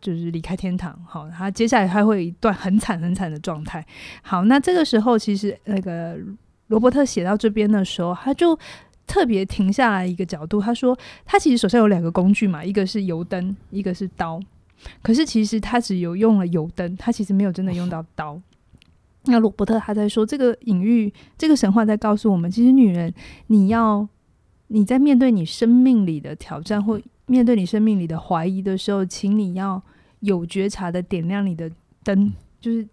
[0.00, 0.98] 就是离开天堂。
[1.06, 3.84] 好，她接下来她会有一段很惨很惨的状态。
[4.22, 6.18] 好，那这个时候，其实那个
[6.68, 8.58] 罗伯特写到这边的时候，他就
[9.06, 14.38] 特别停下来一个角度，他说，他其实手上有两个工具嘛，一个是油灯，一个是刀。
[15.02, 18.40] 可是其实他只有用了油灯，他其实没有真的用到刀。
[19.28, 23.12] 那罗伯特他在说这个隐喻，这个神话在告诉我们，其实女人，
[23.46, 24.08] 你要
[24.66, 29.82] 你在面对你生命里的挑战，或面对你生命里的怀疑的时候，请你要
[30.20, 31.70] 有觉察的点亮你的
[32.02, 32.86] 灯，就是。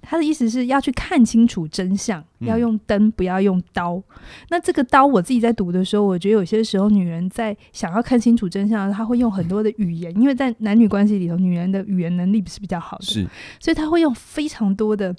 [0.00, 3.96] 他的意思是要去看清楚真相，要用灯，不要用刀。
[3.96, 4.04] 嗯、
[4.48, 13.26] 那这个刀，我自己在读的时候，我觉得有些时候女人在想要看清楚真相，她会用很多的语言，因为在男女关系里头，女人的语言能力是比较好的，是，
[13.60, 15.14] 所以她会用非常多的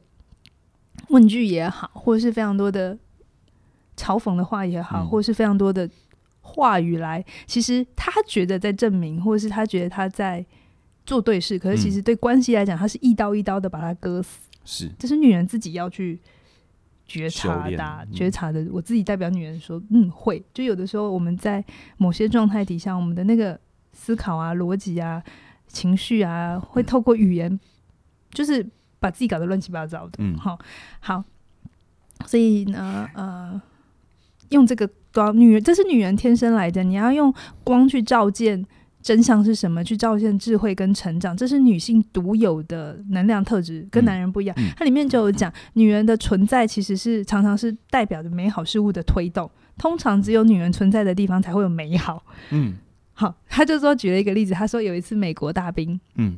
[1.10, 2.98] 问句也好，或者是非常多的
[3.96, 5.88] 嘲讽的话也好，嗯、或者是非常多的
[6.42, 10.44] 话语来，其实她觉得在证明，或者是她觉得她在
[11.06, 14.49] 做对事，可是其实对关系来讲，她是一刀一刀的把它割死。
[14.65, 16.19] 是，这是女人自己要去
[17.06, 18.67] 觉察的、觉察的。
[18.72, 20.43] 我自己代表女人说，嗯，会。
[20.54, 21.63] 就有的时候我们在
[21.98, 23.60] 某些状态底下，我们的那个
[23.93, 25.24] 思考啊、逻辑啊、
[25.67, 27.60] 情绪啊，会透过语言，
[28.32, 28.65] 就是
[29.00, 30.13] 把自己搞得乱七八糟的。
[30.19, 30.60] 嗯，好，
[31.00, 31.24] 好。
[32.26, 33.60] 所以呢，呃，
[34.50, 38.65] 用这个光，女人，这是女人天生来的，你要用光去照见。
[39.02, 39.84] 真相是什么？
[39.84, 44.56] 去照现智慧跟成长，这是女性独有的能量特质，跟男人不一样。
[44.76, 52.24] 它里面就有讲，女人的存在其实是常常是代表着美好事物的推动，通常只有女人存在的地方才会有美好。
[52.52, 52.76] 嗯，
[53.14, 56.38] 好，他就说举了一个例子，他说有一次美国大兵，嗯，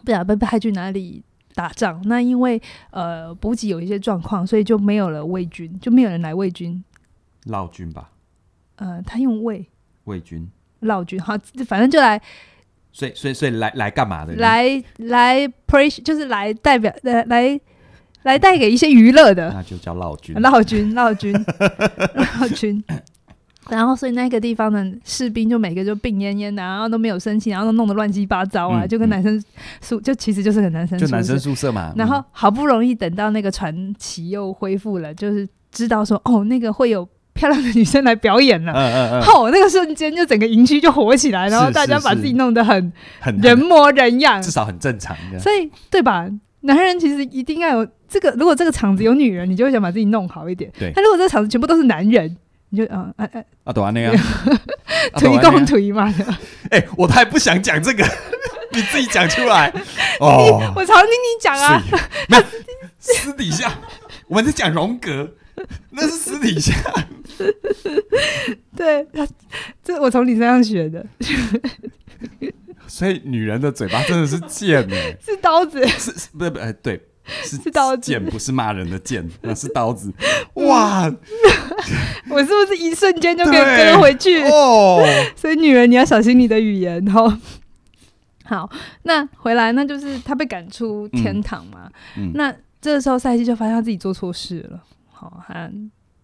[0.00, 1.22] 不知道被派去哪里
[1.54, 6.84] 打仗，那因为呃补给有一些状况，所以就没有了魏军，就没有人来魏军，
[7.44, 8.10] 老军吧？
[8.76, 9.66] 呃，他用魏
[10.04, 10.50] 魏军，
[10.82, 12.20] 劳军，哈，反正就来。
[12.94, 14.34] 所以，所以，所以来来干嘛的？
[14.34, 17.60] 来来 pre 就是来代表来来
[18.24, 21.32] 来带给一些娱乐的，那就叫劳军，劳军，劳军，
[22.38, 22.84] 劳军。
[23.70, 29.42] 然后，所以那个地方的士兵就每个就病恹恹的，然后都没有生气，然后都弄得乱七八糟啊，嗯、就跟男生
[29.80, 31.94] 宿、嗯、就其实就是个男生就男生宿舍嘛。
[31.96, 37.08] 然后好不容易等到那个传奇又恢复了，就是知道说哦，那个会有。
[37.34, 45.16] 漂亮的女生来表演了，嗯嗯嗯，好，那个瞬间就整个营区就火起来，然后大家把自己弄得很很人模人样，至少很正常。
[45.40, 46.28] 所以，对吧？
[46.60, 48.30] 男人其实一定要有这个。
[48.38, 50.70] 如果这个场子有女人，你就会想把自己弄好一点。
[50.78, 50.92] 对。
[50.94, 52.36] 但如果这个场子全部都是男人，
[52.68, 54.14] 你就嗯哎哎，啊，懂啊那样，
[55.16, 56.14] 推共推嘛。
[56.70, 58.04] 哎，我还不想讲这个，
[58.72, 59.72] 你自己讲出来。
[60.20, 61.82] 哦，我常听你讲啊。
[63.00, 63.72] 私底下
[64.28, 65.28] 我们在讲荣格。
[65.90, 66.74] 那是私底下，
[68.76, 69.26] 对他，
[69.82, 71.06] 这我从你身上学的。
[72.86, 77.00] 所以女人的嘴巴真的是剑呢，是刀子，是不是不哎对，
[77.42, 80.12] 是是刀子，剑不是骂人的剑，那是刀子。
[80.54, 81.10] 哇，
[82.28, 85.02] 我是不是一瞬间就可以跟回去哦？
[85.34, 87.38] 所以女人你要小心你的语言哦。
[88.44, 88.68] 好，
[89.04, 91.90] 那回来那就是他被赶出天堂嘛。
[92.16, 94.82] 嗯嗯、那这个时候赛季就发现他自己做错事了。
[95.22, 95.70] 哦，他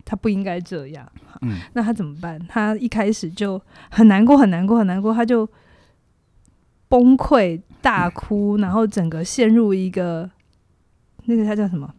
[0.05, 1.07] 他不应该这样。
[1.43, 2.39] 嗯，那他怎么办？
[2.49, 5.49] 他一开始就很难过，很难过，很难过，他就
[6.89, 10.29] 崩溃大哭，嗯、然后整个陷入一个
[11.27, 11.95] 那个他叫什么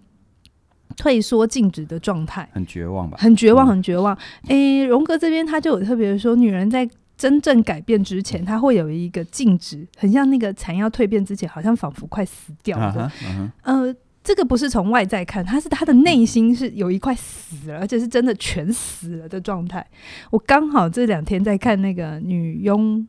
[0.98, 3.18] 退缩静止的状态，很绝望吧？
[3.18, 4.14] 很绝望，很绝望。
[4.48, 13.10] 诶、嗯，荣格这边他就有特别说，女人在真正改变之前，她会有一个静止，很像那个蚕要蜕变之前，好像仿佛快死掉了。
[13.24, 13.96] 嗯、啊啊、呃。
[14.22, 19.86] 这个不是从外在看，他是他的内心是有一块死了，而且是真的全死了的状态。
[20.30, 23.08] 我刚好这两天在看那个《女佣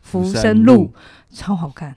[0.00, 0.92] 浮生录》，
[1.36, 1.96] 超好看，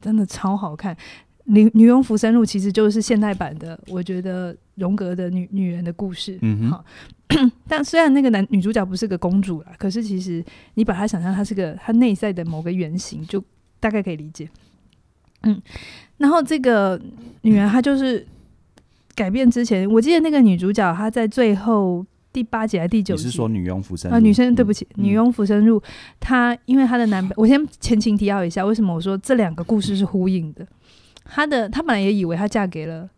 [0.00, 0.94] 真的超好看。
[1.44, 6.36] 《女女佣浮生录》其实就是现代版的，我觉得荣格的女女人的故事。
[6.40, 6.84] 嗯好，
[7.68, 13.44] 但虽然那个男女主角不是个公主啦，可是其实你把她想象她是个她内在的某个原型，就
[13.78, 14.48] 大概可以理解。
[15.42, 15.62] 嗯。
[16.18, 17.00] 然后这个
[17.42, 18.26] 女人她就是
[19.14, 23.24] 改变之前，我记得那个女主角她在最后第八集还是第九集？
[23.24, 24.18] 你是说女佣浮生啊？
[24.18, 25.82] 女生对不起，嗯、女佣浮生入，
[26.18, 30.66] 她因为她的男，我先前情提要一下，为什么我说这两个故事是呼应的？
[31.24, 33.08] 她的她本来也以为她嫁给了，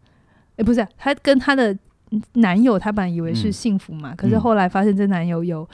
[0.56, 1.76] 哎，不是，她跟她的
[2.34, 5.68] 男友，她本来以为是幸福嘛，嗯、可是后来发现这男友有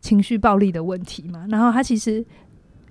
[0.00, 2.24] 情绪暴力的问题嘛，然后她其实。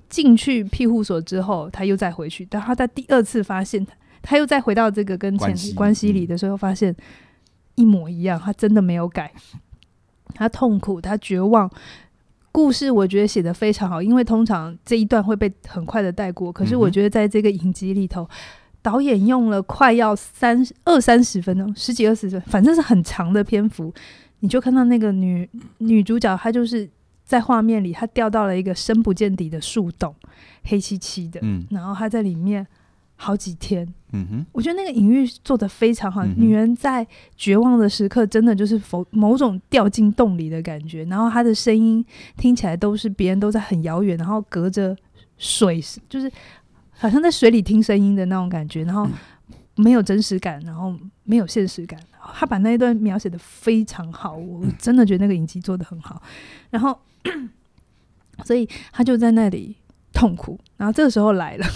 [0.09, 2.45] 进去庇护所之后，他又再回去。
[2.49, 3.85] 但他在第二次发现，
[4.21, 6.95] 他又再回到这个跟前关系里的时候，发现
[7.75, 8.39] 一模一样。
[8.39, 9.31] 他真的没有改，
[10.33, 11.69] 他痛苦，他绝望。
[12.51, 16.51] 故事我觉得写得非常好，因为通常这一段会被很快的带过。
[16.51, 18.27] 可是我觉得在这个影集里头，
[18.81, 23.93] 导演用了快要三二三十分钟，十几二十分，反正是很长的篇幅，
[24.39, 26.89] 你就看到那个女女主角，她就是。
[27.29, 30.15] 在画面里，他掉到了一个深不见底的树洞，
[30.63, 31.39] 黑漆漆的。
[31.43, 32.65] 嗯，然后他在里面
[33.15, 33.87] 好几天。
[34.13, 36.25] 嗯哼，我觉得那个隐喻做的非常好。
[36.25, 37.05] 嗯、女人在
[37.37, 41.03] 绝望的时刻，真的就是否某种掉进洞里的感觉。
[41.03, 42.03] 然后她的声音
[42.35, 44.97] 听起来都是别人都在很遥远，然后隔着
[45.37, 46.31] 水，就是
[46.89, 48.83] 好像在水里听声音的那种感觉。
[48.85, 49.07] 然后
[49.75, 51.99] 没有真实感，然后没有现实感。
[52.35, 56.21] 他把那一段描写的非常好，我真的觉得那个影集做的很好。
[56.69, 56.99] 然后。
[58.45, 59.75] 所以他就在那里
[60.13, 61.67] 痛苦，然后这个时候来了，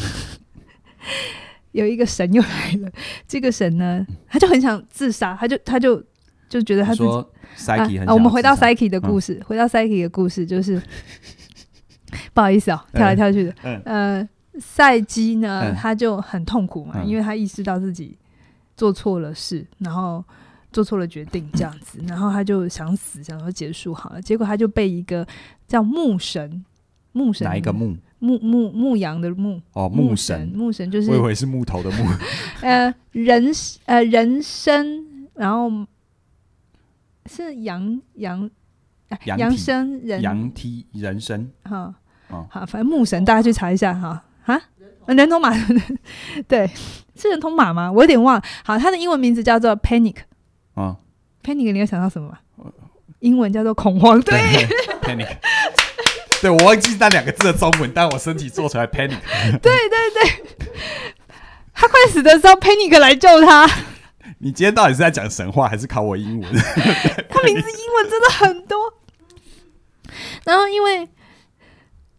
[1.74, 2.90] 有一个神又来了。
[3.28, 6.02] 这个神呢，他就很想自杀，他就他就
[6.48, 7.30] 就觉得他自己说
[7.68, 10.82] 很、啊啊、我们回到 Psyche 的故事，嗯、回到 Psyche 的故事，就是
[12.34, 13.54] 不好意思啊、喔，跳来跳去的。
[13.64, 14.30] 嗯、呃，
[14.62, 18.18] 赛基呢，他就很痛苦嘛，嗯、因为他意识到自己
[18.78, 20.24] 做错了事，然后。
[20.74, 24.22] 做错了决定，这样子，然后他就想死，想要结束好了。
[24.22, 25.26] 结果他就被一个
[25.68, 26.66] 叫牧神，
[27.14, 27.96] 牧神哪一个牧？
[28.20, 32.06] 牧牧牧羊的牧哦，牧神牧神就是我以为是木头的木。
[32.64, 33.52] 呃，人
[33.86, 34.86] 呃人参，
[35.36, 35.70] 然后
[37.26, 38.50] 是羊羊
[39.26, 41.94] 羊身人羊梯人身哈
[42.50, 44.62] 好，反正牧神大家去查一下哈啊，
[45.08, 45.52] 人头马
[46.48, 46.66] 对，
[47.16, 47.92] 是人头马吗？
[47.92, 48.44] 我有点忘了。
[48.64, 50.16] 好，他的英文名字叫做 Panic。
[50.74, 50.96] 啊
[51.44, 52.38] ，Panic，你有想到什么吗？
[53.20, 54.38] 英文叫做恐慌，对
[55.02, 55.38] ，panic。
[56.42, 59.18] 对，我忘记那两个字的中文，但我身体做出来 panic。
[59.62, 60.44] 对对对，
[61.74, 63.70] 他快死的时候，panic 来救他。
[64.40, 66.52] 你今天到底是在讲神话，还是考我英文？
[67.30, 68.94] 他名字英文真的很多。
[70.46, 71.08] 然后因为。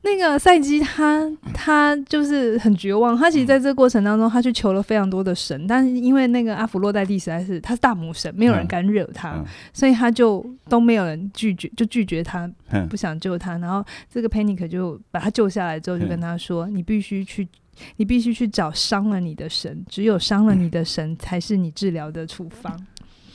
[0.04, 12.46] 那个赛基他他就是很绝望，他其实在这个过程当中，他去求了非常多的神，但是因为那个阿弗洛黛蒂实在是他是大母神，没有人敢惹他，嗯、所以他就都没有人拒绝，就拒绝他，
[12.90, 13.56] 不想救他。
[13.56, 17.48] 然后这个 Panic 就把他救下来之后，就跟他说：“你必须去，
[17.96, 22.78] 你必须去找伤了你的神，只有伤了你的神才是你治疗的处方。”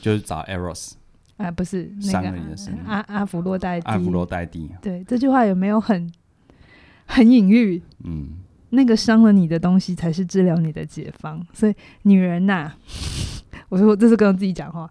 [0.00, 0.92] 就是找 Eros
[1.36, 2.32] 啊，不是那个
[2.86, 4.70] 阿阿弗洛黛蒂，阿弗洛黛蒂。
[4.80, 6.08] 对，这句话有没有很？
[7.10, 8.28] 很隐喻，嗯，
[8.70, 11.44] 那个伤了你的东西才是治疗你的解方。
[11.52, 12.78] 所以，女人呐、啊，
[13.68, 14.88] 我说我这是跟我自己讲话。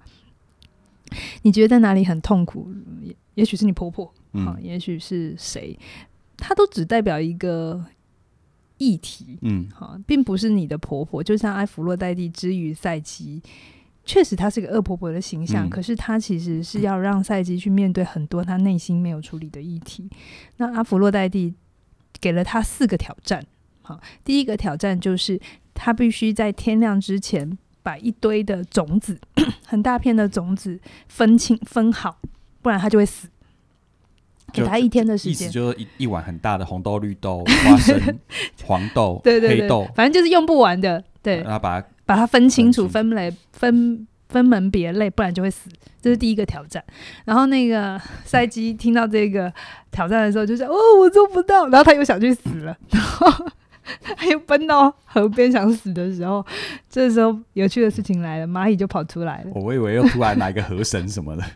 [1.44, 2.70] 你觉得哪里很痛苦？
[3.02, 5.80] 也也许是你婆婆，嗯、啊，也许是谁，
[6.36, 7.84] 它都只代表一个
[8.78, 11.24] 议题，嗯，好、啊，并不是你的婆婆。
[11.24, 13.42] 就像阿弗洛代蒂之于赛基，
[14.04, 20.10] 确实她是个恶婆婆的形象，嗯、可是她其实是要让赛基去面对很多她内心没有处理的议题。
[20.58, 21.56] 那阿弗洛代蒂。
[22.22, 23.46] 给了他四个挑战，
[23.82, 25.40] 好，第一个挑战就是
[25.74, 29.20] 他必须在天亮之前把一堆的种子，
[29.66, 32.20] 很大片的种子分清分好，
[32.62, 33.28] 不然他就会死。
[34.52, 38.20] 给他一天的时间，意思就是一一碗很大的红豆、绿豆、花生、
[38.66, 41.04] 黄豆、对对对黑豆，反正就是用不完的。
[41.22, 44.08] 对，然后把它把它分清楚、分类、分。
[44.30, 45.70] 分门别类，不然就会死。
[46.02, 46.82] 这是第一个挑战。
[47.26, 49.52] 然后那个赛基听到这个
[49.92, 53.46] 挑战的时候，就说：“哦，我做不到。”然后他又想去死了，然后
[54.16, 56.46] 他又奔到河边想死的时候，
[56.90, 59.52] 这时候有趣的事情来了，蚂蚁就跑出来了。
[59.56, 61.44] 我以为又突然来个河神什么的。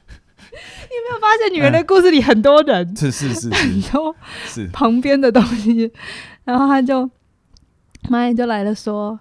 [0.53, 2.85] 你有没有发现女人的故事里很多人？
[2.87, 5.91] 嗯、是是是，很多是旁边的东西。
[6.43, 7.09] 然后他就
[8.09, 9.19] 蚂蚁就来了，说：“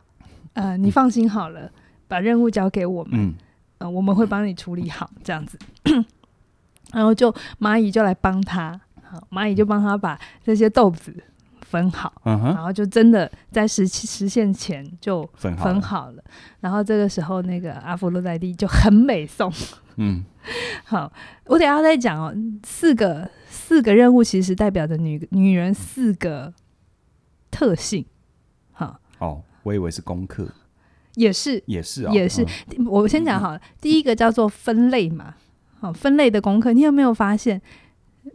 [0.55, 1.61] 呃，你放心好了。
[1.61, 1.71] 嗯”
[2.13, 3.35] 把任务交给我们，嗯，
[3.79, 5.59] 呃、我们会帮你处理好，这样子。
[6.93, 11.11] 然后就蚂蚁就来帮他，好，蚂蚁就帮他把这些豆子
[11.63, 15.81] 分好，嗯、然后就真的在实实现前就分好了。
[15.81, 16.23] 好了
[16.61, 19.51] 然后这个时候，那个阿佛洛黛蒂就很美颂，
[19.97, 20.23] 嗯，
[20.85, 21.11] 好，
[21.47, 22.35] 我等下再讲哦。
[22.63, 26.53] 四个四个任务其实代表着女女人四个
[27.51, 28.05] 特性，
[28.73, 30.47] 好，哦，我以为是功课。
[31.15, 32.47] 也是，也是、啊，也是。
[32.87, 35.35] 我先讲好了，嗯、第一个叫做分类嘛，
[35.79, 36.73] 好，分类的功课。
[36.73, 37.61] 你有没有发现，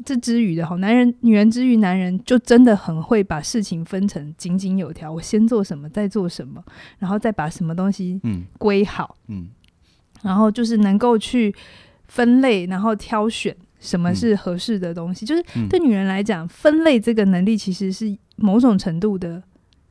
[0.06, 5.12] 这之余的好男人、女人之于男人，就真的很会把事情分成井井有条。
[5.12, 6.64] 我先做什么，再做什么，
[7.00, 9.48] 然后再把什么东西嗯归好，嗯，
[10.22, 11.56] 然后就是能够去
[12.08, 15.26] 分类，然后挑选什么是合适的东西。
[15.26, 19.42] 嗯、就是对女人来讲，分类这个能力其实是某种程度的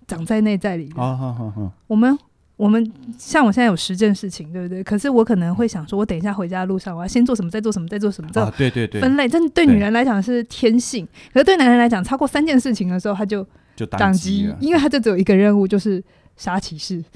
[0.06, 0.94] 长在内在里面。
[0.94, 2.16] 好好好，我们。
[2.56, 4.82] 我们像我现在有十件事情，对不对？
[4.82, 8.30] 可是我可能会想说，我等一下回家的路上，我要先做什么，再做什么，再做什么。
[8.40, 16.02] 啊，对对对，分类，这对女人来讲是天性，可是对男人来讲，超过三件事情的时候，他就就宕机，因为他就只有一个任务，就是
[16.36, 17.04] 杀骑士。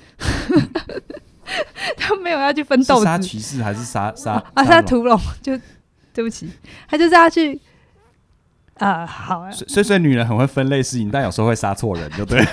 [1.97, 4.63] 他没有要去分斗子，杀骑士还是杀杀啊？
[4.63, 5.19] 杀屠龙？
[5.43, 5.59] 就
[6.13, 6.51] 对不起，
[6.87, 7.59] 他就是要去
[8.75, 9.07] 啊。
[9.07, 12.45] 好啊，所以所以女人很会分类事情，但有时候会杀错人，就对。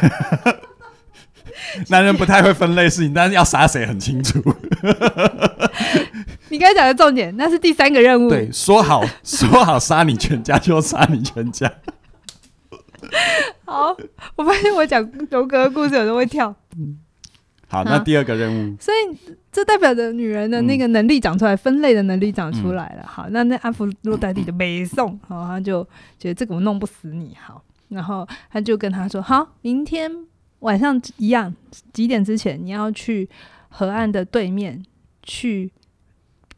[1.89, 4.41] 男人不太会分类事情，但是要杀谁很清楚。
[6.49, 8.29] 你刚才讲的重点，那是第三个任务。
[8.29, 11.71] 对，说好说好杀你全家就杀你全家。
[13.65, 13.95] 好，
[14.35, 16.53] 我发现我讲荣格的故事有时候会跳。
[16.77, 16.99] 嗯
[17.69, 18.77] 好，那第二个任务。
[18.79, 19.17] 所以
[19.51, 23.05] 这代表着女人的那个能力长出来，嗯、分类的能力长出来了。
[23.05, 25.83] 好，那那阿福洛黛蒂的美颂，好，他就
[26.17, 27.35] 觉得这个我弄不死你。
[27.45, 30.09] 好，然后他就跟他说：“好，明天。”
[30.59, 31.53] 晚上一样，
[31.93, 33.29] 几点之前你要去
[33.69, 34.83] 河岸的对面
[35.23, 35.71] 去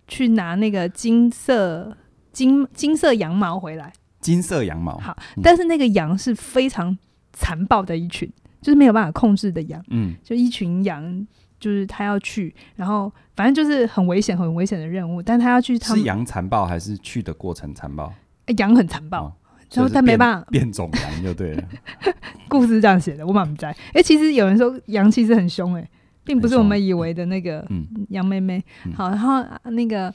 [0.07, 1.95] 去拿那个金色
[2.31, 3.91] 金金色羊毛回来。
[4.21, 6.97] 金色羊毛，好，嗯、但是那个羊是非常
[7.33, 9.83] 残暴的一群，就是没有办法控制的羊。
[9.89, 11.27] 嗯，就一群羊，
[11.59, 15.21] 就是他要去，然后反正就是很危险、很危险的任务。
[15.21, 18.13] 但他要去他，是羊残暴还是去的过程残暴？
[18.57, 19.23] 羊很残暴。
[19.23, 19.33] 哦
[19.73, 21.63] 然后他没办法变种男就对了，
[22.49, 23.75] 故事这样写的，我满不在。
[23.93, 25.89] 哎，其实有人说羊其实很凶，哎，
[26.23, 27.65] 并不是我们以为的那个
[28.09, 28.63] 杨妹妹。
[28.95, 30.13] 好，然后那个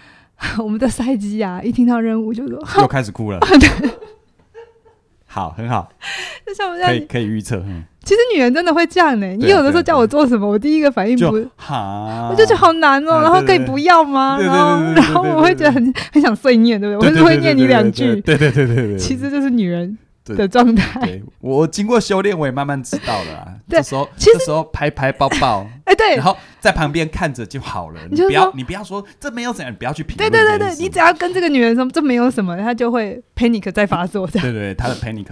[0.58, 3.38] 我们的赛季啊，一听到任务就说又开始哭了。
[5.34, 5.88] 好，很好，
[6.46, 7.56] 就像我这样，可以可以预测。
[7.66, 9.26] 嗯，其实女人真的会这样呢。
[9.26, 13.20] 你有的时候叫我做什么，我第一个反应不，我就觉得好难哦。
[13.20, 14.38] 然后可以不要吗？
[14.40, 17.10] 然后然后我会觉得很很想碎念，对不对？
[17.10, 18.20] 我就会念你两句。
[18.20, 21.20] 对对对对对，其实就是女人的状态。
[21.40, 23.60] 我经过修炼，我也慢慢知道了。
[23.68, 28.00] 这时候，这时候拍拍抱抱， 哎，对，然后在旁边看着就好了。
[28.10, 30.30] 你不要你不要说这没有怎样，不要去评论。
[30.30, 34.26] 对对对对，你只要跟这个女人说这没有什么，她就会 panic 再发作。
[34.26, 35.24] 对对，她的 panic。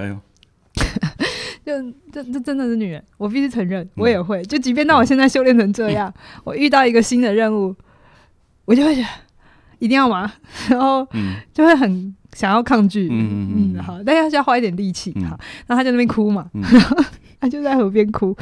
[1.65, 1.73] 就
[2.13, 4.43] 这这真的是女人，我必须承认，我也会。
[4.43, 6.13] 就即便到我现在修炼成这样，
[6.43, 7.75] 我遇到一个新的任务，
[8.65, 9.09] 我就会觉得
[9.79, 10.33] 一定要嘛，
[10.69, 11.07] 然后
[11.55, 13.09] 就会很想要抗拒。
[13.11, 15.13] 嗯嗯好，但是要花一点力气。
[15.25, 16.97] 好，然后他在那边哭嘛，然后
[17.41, 18.37] 他就在河边哭，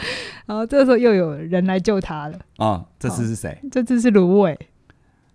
[0.47, 2.39] 然后这个时候又有人来救他了。
[2.59, 3.59] 啊，这次是谁？
[3.71, 4.59] 这次是芦苇，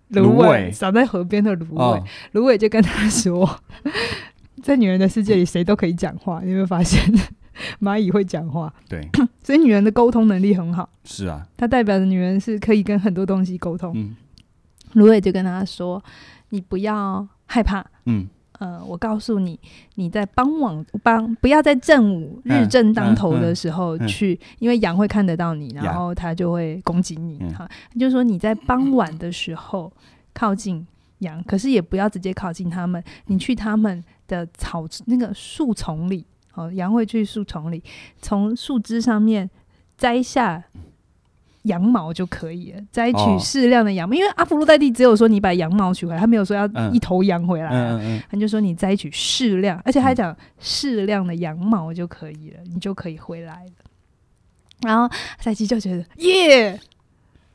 [0.10, 2.04] 芦苇洒在河边的芦苇，
[2.34, 3.60] 芦苇就跟他说。
[4.64, 6.40] 在女人的世界里，谁都可以讲话。
[6.42, 7.00] 你有没有发现，
[7.80, 8.74] 蚂蚁会讲话？
[8.90, 9.08] 对，
[9.44, 10.90] 所以女人的沟通能力很好。
[11.04, 13.92] 是啊，它代表着女人是可以跟很多东西沟通。
[13.96, 14.16] 嗯，
[14.94, 16.04] 芦苇就跟他说
[16.50, 17.86] ：“你不要害怕。
[18.06, 18.28] 嗯，
[18.66, 19.60] 呃，我告诉你，
[19.96, 27.38] 你在傍晚帮不要在正午日正当头的时候去，因为羊会看得到你，然后它就会攻击你。
[27.54, 29.92] 哈，就是说你在傍晚的时候
[30.34, 30.86] 靠近
[31.20, 37.84] 羊，可是也不要直接靠近他们，你去他们。”的草那个树丛里，哦，羊会去树丛里，
[38.20, 39.48] 从树枝上面
[39.96, 40.64] 摘下
[41.66, 44.14] 羊毛就可以了，摘取适量的羊毛。
[44.14, 53.72] 哦、因为阿芙洛黛蒂只有说你把羊毛取回来，他没有说要一头羊回来，嗯嗯嗯、他就说你摘取适量，而且他还讲适量的羊毛就可以了，你就可以回来了。
[54.82, 56.80] 然后赛季就觉得耶。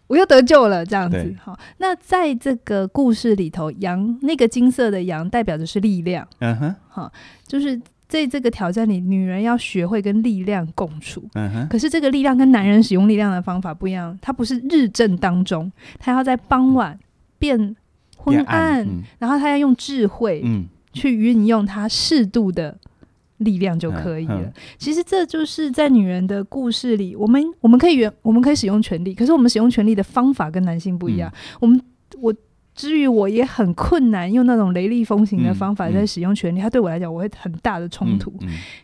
[0.06, 1.56] 我又得救了，这样子好。
[1.78, 7.12] 那在这个故事里头，羊那个金色的羊代表的是力量，嗯哼，好，
[7.46, 7.80] 就是
[8.10, 11.68] 在这个挑战里，女人要学会跟力量共处，嗯哼。
[11.68, 16.98] 可是这个力量跟男人使用力量的方法不一样，它不是日正当中，它要在傍晚
[17.38, 17.76] 变
[18.16, 22.76] 昏暗，嗯、然后他要用智慧，嗯，去运用它适度的。
[23.40, 24.42] 力量就可以了。
[24.42, 31.32] 嗯嗯、其实这就是在女人的故事里，我们我们可以原我们可以使用权力，可是我们使用权力的方法跟男性不一样。
[31.32, 31.80] 嗯、我们
[32.20, 32.34] 我
[32.80, 38.32] 至于我也很困难用那种雷厉风行的方法在使用权力，它、对我来讲我会很大的冲突。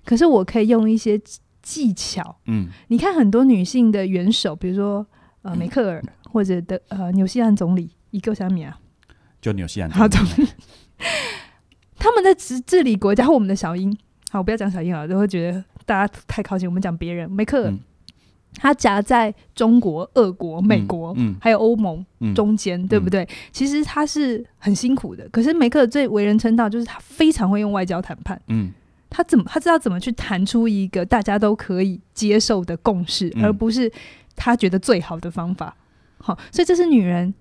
[0.05, 1.19] 可是我可以用一些
[1.63, 2.37] 技巧。
[2.45, 5.07] 嗯，你看很多女性的元首，比如说
[5.41, 8.79] 呃梅克尔或者的呃纽西兰总理伊戈小米啊，
[9.41, 10.47] 就纽西兰总理，
[11.99, 13.91] 他们在治治理国家，和我们的小英。
[14.31, 16.69] 好，我不要讲小英啊，都会觉得大家太靠近。
[16.69, 17.81] 我们讲别人，梅克尔，嗯、
[18.57, 22.05] 他夹在中国、俄国、美国，嗯嗯、还有欧盟
[22.35, 23.29] 中间，嗯、对不对？
[23.53, 25.29] 其实他是很辛苦的。
[25.31, 28.41] 可是梅克尔最为人称道，就是他非常会用外交谈判。
[28.49, 28.71] 嗯，
[29.11, 33.93] 他怎么他知道怎么去谈出一个大家都可以接受的共识，嗯、而不是
[34.35, 35.77] 他觉得最好的方法。
[36.19, 37.33] 好，所以这是女人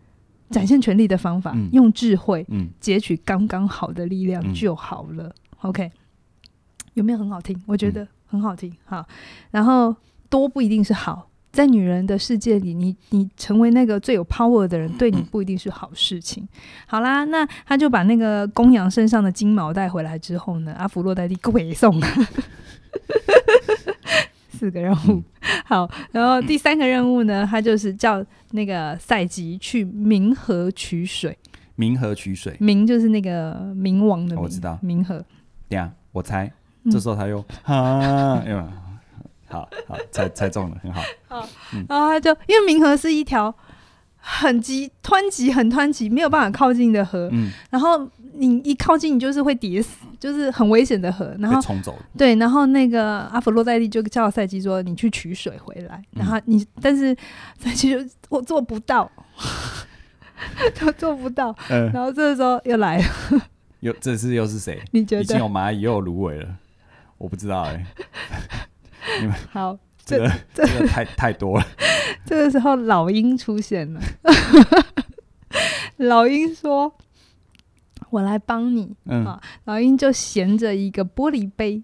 [0.49, 5.23] 展现权力的方法，嗯、用智慧，嗯截取刚刚好的力量就好了。
[5.23, 5.91] 嗯、OK。
[6.93, 7.61] 有没有很好听？
[7.65, 8.73] 我觉得很好听。
[8.85, 9.05] 好、嗯，
[9.51, 9.93] 然后
[10.35, 16.43] 多不一定是好，在女人的世界里，你你成为那个最有 power 的人，对你不一定是好事情。
[16.43, 16.49] 嗯、
[16.87, 22.07] 好啦，那他就把那个公羊身上的金毛带回来之后呢，阿福洛黛蒂回送了
[24.51, 25.23] 四个任务。
[25.63, 28.21] 好，然后第三个任务呢，他就是叫
[28.51, 31.37] 那个赛吉去冥河取水。
[31.77, 34.77] 冥河取水，冥就是那个冥王的冥，我知道。
[34.83, 35.23] 冥河，
[35.69, 36.51] 对啊，我猜。
[36.91, 38.43] 这时候他又啊，
[39.47, 41.01] 好好猜猜中了，很好。
[41.27, 41.47] 好，
[41.87, 43.53] 然后他就因为冥河是一条
[44.17, 47.29] 很急、湍急、很湍急，没有办法靠近的河。
[47.31, 47.51] 嗯。
[47.69, 51.33] 然后你一靠近，你就是会跌死，就是很危险的河。
[51.39, 51.95] 然后冲走。
[52.17, 57.15] 对，然后那个阿佛洛黛蒂就叫赛基说：“你去取水回来。”然后你，但是
[57.59, 59.09] 赛基就我做不到，
[60.73, 61.55] 他 做不到。
[61.69, 63.05] 然后这个时候又来了，
[63.81, 64.83] 又这次又是谁？
[64.91, 65.21] 你觉得？
[65.21, 66.49] 已经有蚂蚁，又有芦苇了。
[67.17, 67.85] 我不知道哎、欸，
[69.21, 71.65] 你们好， 这个这个太太多了。
[72.25, 74.01] 这个时候老鹰出现了，
[75.97, 76.95] 老鹰说
[78.09, 81.83] ：“我来帮你。”嗯，啊，老鹰就衔着一个玻璃杯，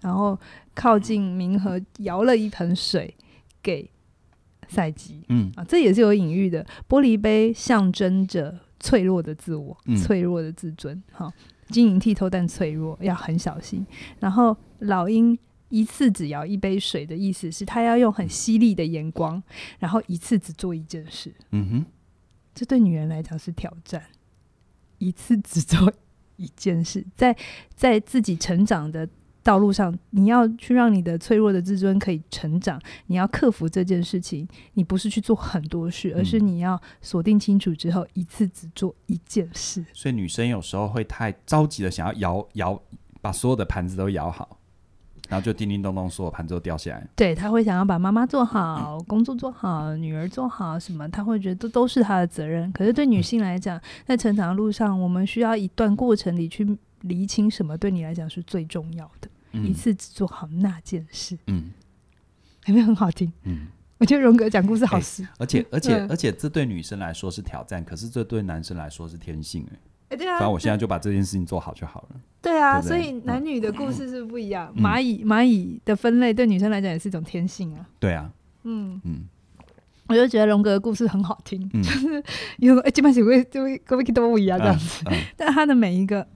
[0.00, 0.38] 然后
[0.74, 3.14] 靠近冥河，舀了一盆水
[3.62, 3.90] 给
[4.68, 5.22] 赛吉。
[5.28, 6.64] 嗯，啊，这也是有隐喻的。
[6.88, 11.02] 玻璃杯象征着脆弱的自我，嗯、脆弱的自尊。
[11.12, 11.32] 好。
[11.68, 13.84] 晶莹剔透，但脆弱，要很小心。
[14.20, 15.36] 然后老鹰
[15.68, 19.42] 一次只舀一杯水的意思是，他要用很犀利的眼光，
[19.78, 21.34] 然后一次只做一件事。
[21.50, 21.86] 嗯哼，
[22.54, 24.02] 这对女人来讲是挑战，
[24.98, 25.92] 一次只做
[26.36, 27.36] 一件事，在
[27.74, 29.08] 在自己成长的
[29.42, 34.46] 道路上，你要去让你的脆弱的自尊可以成长，你要克服这件事情。
[34.74, 39.84] 你不是去做很多事，而是你要锁定清楚之后，一次只做一件事。
[39.92, 42.82] 所以女生有时候会太着急的想要摇摇，
[43.20, 44.55] 把所有的盘子都摇好，
[45.28, 47.06] 然后就叮叮咚咚，所有盘子都掉下来。
[47.14, 52.70] 对，他会想要把妈妈做好，工作做好，女儿做好，什么他会觉得都都是他的责任。
[52.72, 56.66] 可是对女性来讲，在成长的路上，我们需要一段过程里去
[57.02, 59.28] 厘清什么对你来讲是最重要的。
[59.52, 61.70] 一次只做好那件事，嗯，
[62.66, 63.32] 有没有很好听？
[63.44, 69.78] 嗯，我觉得荣格讲故事好实、欸，而且而且、嗯、而且这对女生来说是挑战，可是这对男生来说是天性、欸，
[70.08, 72.20] 哎、欸，对啊，反正我现在就把这件事情做好就好了。
[72.40, 74.72] 对啊，对对，所以男女的故事是不一样。
[74.76, 77.86] 嗯、蚂蚁蚂蚁的分类对女生来讲也是一种天性啊。
[77.98, 78.30] 对啊，
[78.64, 79.24] 嗯嗯，
[80.08, 82.22] 我就觉得龙哥的故事很好听，嗯、就是
[82.58, 85.04] 有哎，基本上会就会跟会都不一样这样子，
[85.36, 86.26] 但他的每一个。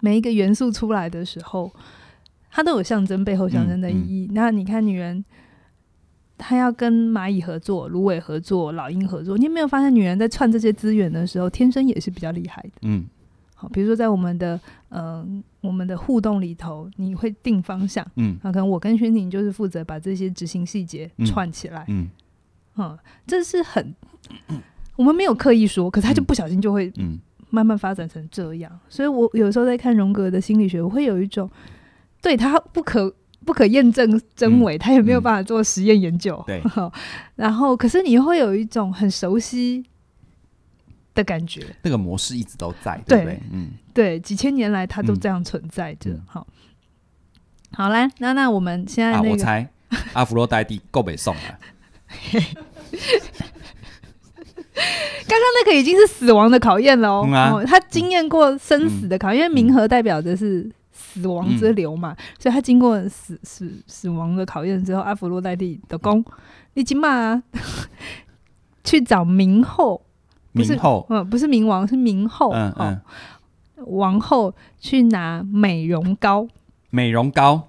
[0.00, 1.72] 每一个元素出来的时候，
[2.50, 4.28] 它都有象征背后象征的意义。
[4.34, 5.24] 那你看，女人
[6.44, 12.70] 她要跟蚂蚁合作、芦苇合作、老鹰合作，你有没有发现，女人在串这些资源的时候，天生也是比较厉害的？
[12.82, 13.06] 嗯，
[13.54, 15.26] 好，比如说在我们的嗯、呃、
[15.62, 22.08] 我们的互动里头，你会定方向，嗯，那可能我跟轩婷就是负责把这些执行细节串起来，嗯，
[22.76, 23.94] 嗯，嗯，这是很
[24.96, 27.14] 我们没有刻意说，可是他就不小心就会，嗯。
[27.14, 27.20] 嗯。
[27.50, 31.48] 慢慢发展成这样，所以我有时候在看荣格的心理学，我会有一种
[32.20, 33.14] 对他不可
[33.44, 36.42] 不可验证真伪，嗯、他也没有办法做实验研究。
[36.46, 36.90] 对、嗯，
[37.36, 39.84] 然后可是你会有一种很熟悉
[41.14, 43.18] 的感觉，那个模式一直都在，对。
[43.18, 43.40] 不对？
[43.52, 46.18] 嗯，对，几千年来它都这样存在着。
[46.26, 47.88] 好、嗯，好。
[47.90, 49.68] 啦，那那我们现在、那个啊、我猜
[50.12, 51.58] 阿弗洛代蒂够北宋了。
[55.26, 57.52] 刚刚那个已经是死亡的考验了哦，嗯啊。
[57.52, 66.24] 哦，他经验过生死的考验，嗯、因为冥河代表的是死亡之流嘛，嗯、所以他经过死死死亡的考验之后，阿佛洛代蒂的功，
[66.74, 67.42] 你起码
[68.84, 70.00] 去找冥后，
[70.54, 73.00] 冥后，嗯，不是冥王，是冥后，嗯嗯，
[73.76, 76.46] 哦，王后去拿美容膏，
[76.90, 77.68] 美容膏，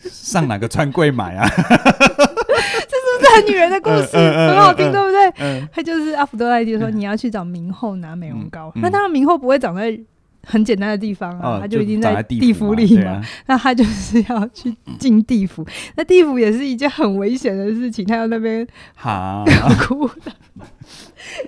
[0.00, 1.48] 上哪个专柜买啊？
[3.32, 5.68] 很女人的故事，很好听，对不对？
[5.72, 8.72] 他就是阿芙洛代蒂说，你要去找冥后拿美容膏。
[8.74, 9.96] 那当然，冥后不会长在
[10.42, 13.22] 很简单的地方啊，他就已经在地府里嘛。
[13.46, 15.66] 那他就是要去进地府，
[15.96, 18.04] 那地府也是一件很危险的事情。
[18.04, 19.44] 他要那边好
[19.86, 20.32] 哭的，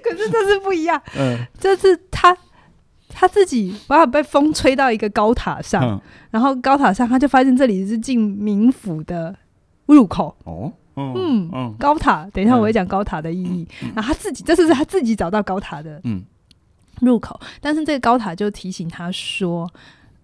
[0.03, 1.01] 可是这次不一样。
[1.59, 2.37] 这次他
[3.09, 9.35] 他自己把他被风吹到一个高塔上，然后高塔上他就发现这里是进冥府的
[9.87, 10.37] 入口。
[10.45, 10.73] 哦。
[10.95, 13.67] 嗯，嗯高塔，等一下我会讲高塔的意义。
[13.83, 15.99] 嗯、然后他自己，这次是他自己找到高塔的
[17.03, 17.39] 入口。
[17.43, 19.71] 嗯、但是这个高塔就提醒他说，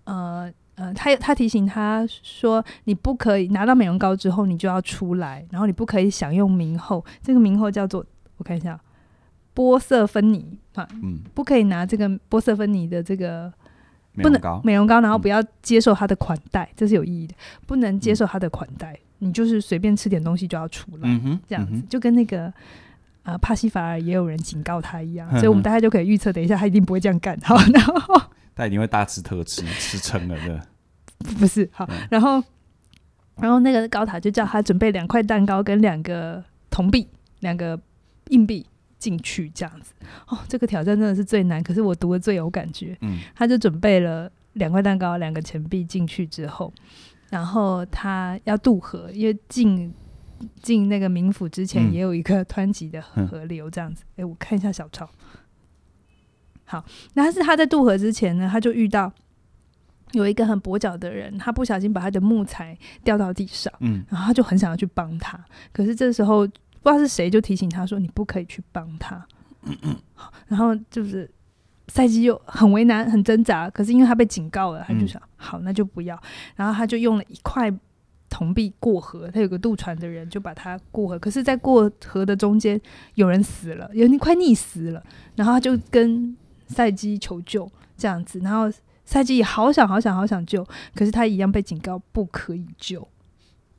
[0.05, 7.05] 呃呃，他他提醒他说，你不可以拿到美容膏之后，你就要出来，然后你不可以享用明后。
[7.22, 8.05] 这个明后叫做，
[8.39, 8.81] 我看一下，
[9.53, 13.53] 波色芬尼啊，嗯，不可以拿这个波色芬尼的这个
[14.14, 17.35] 不能美容膏，然后不要接受他的款待，这是有意义的，
[17.66, 18.93] 不能接受他的款待。
[18.93, 22.55] 嗯你就是随便吃点东西就要出来，这样子、嗯、就跟那个
[23.29, 27.39] 啊帕西法尔也有人警告他一样，所以我们大家就可以预测，等一下他一定不会这样干。
[27.43, 28.22] 好，然后
[28.57, 30.66] 他一定会大吃特吃，吃撑了的。
[31.39, 32.43] 不是好，嗯、然后
[33.37, 37.07] 然后那个高塔就叫他准备两块蛋糕跟两个铜币、
[37.41, 37.79] 两个
[38.29, 38.64] 硬币
[38.99, 39.93] 进去，这样子。
[40.29, 42.97] 哦，这个挑战真的是最难，可是我读的最有感觉。
[43.01, 46.72] 嗯，他就准备了两块蛋糕、两个钱币进去之后。
[47.31, 49.93] 然后他要渡河，因为进
[50.62, 54.05] 进那个冥府之前也有一个湍急的河流，这样子。
[54.12, 55.09] 哎、嗯，我看一下小抄。
[56.64, 56.84] 好，
[57.14, 59.12] 那是他在渡河之前呢，他就遇到
[60.12, 65.39] 有一个很跛脚的人，他不小心把他的木材掉到地上，嗯，然后他就很想要去帮他，
[65.72, 66.53] 可是这时候不知
[66.84, 69.26] 道是谁就提醒他说：“你不可以去帮他。
[69.62, 69.97] 嗯嗯”
[70.49, 71.30] 然后就是。
[71.91, 73.70] 赛季又很为难，很挣扎。
[73.70, 76.22] 可是因为他被警告了，他就想：嗯、好，那就不要。
[76.55, 77.72] 然后他就用了一块
[78.29, 79.31] 铜币过河。
[79.31, 81.18] 他有个渡船的人就把他过河。
[81.18, 82.81] 可是，在过河的中间，
[83.14, 85.03] 有人死了，有人快溺死了。
[85.37, 88.39] 然后他就跟赛姬求救，这样子。
[88.41, 88.70] 然后
[89.05, 93.07] 赛姬也好想、好想、好想救，可是他一样被警告不可以救。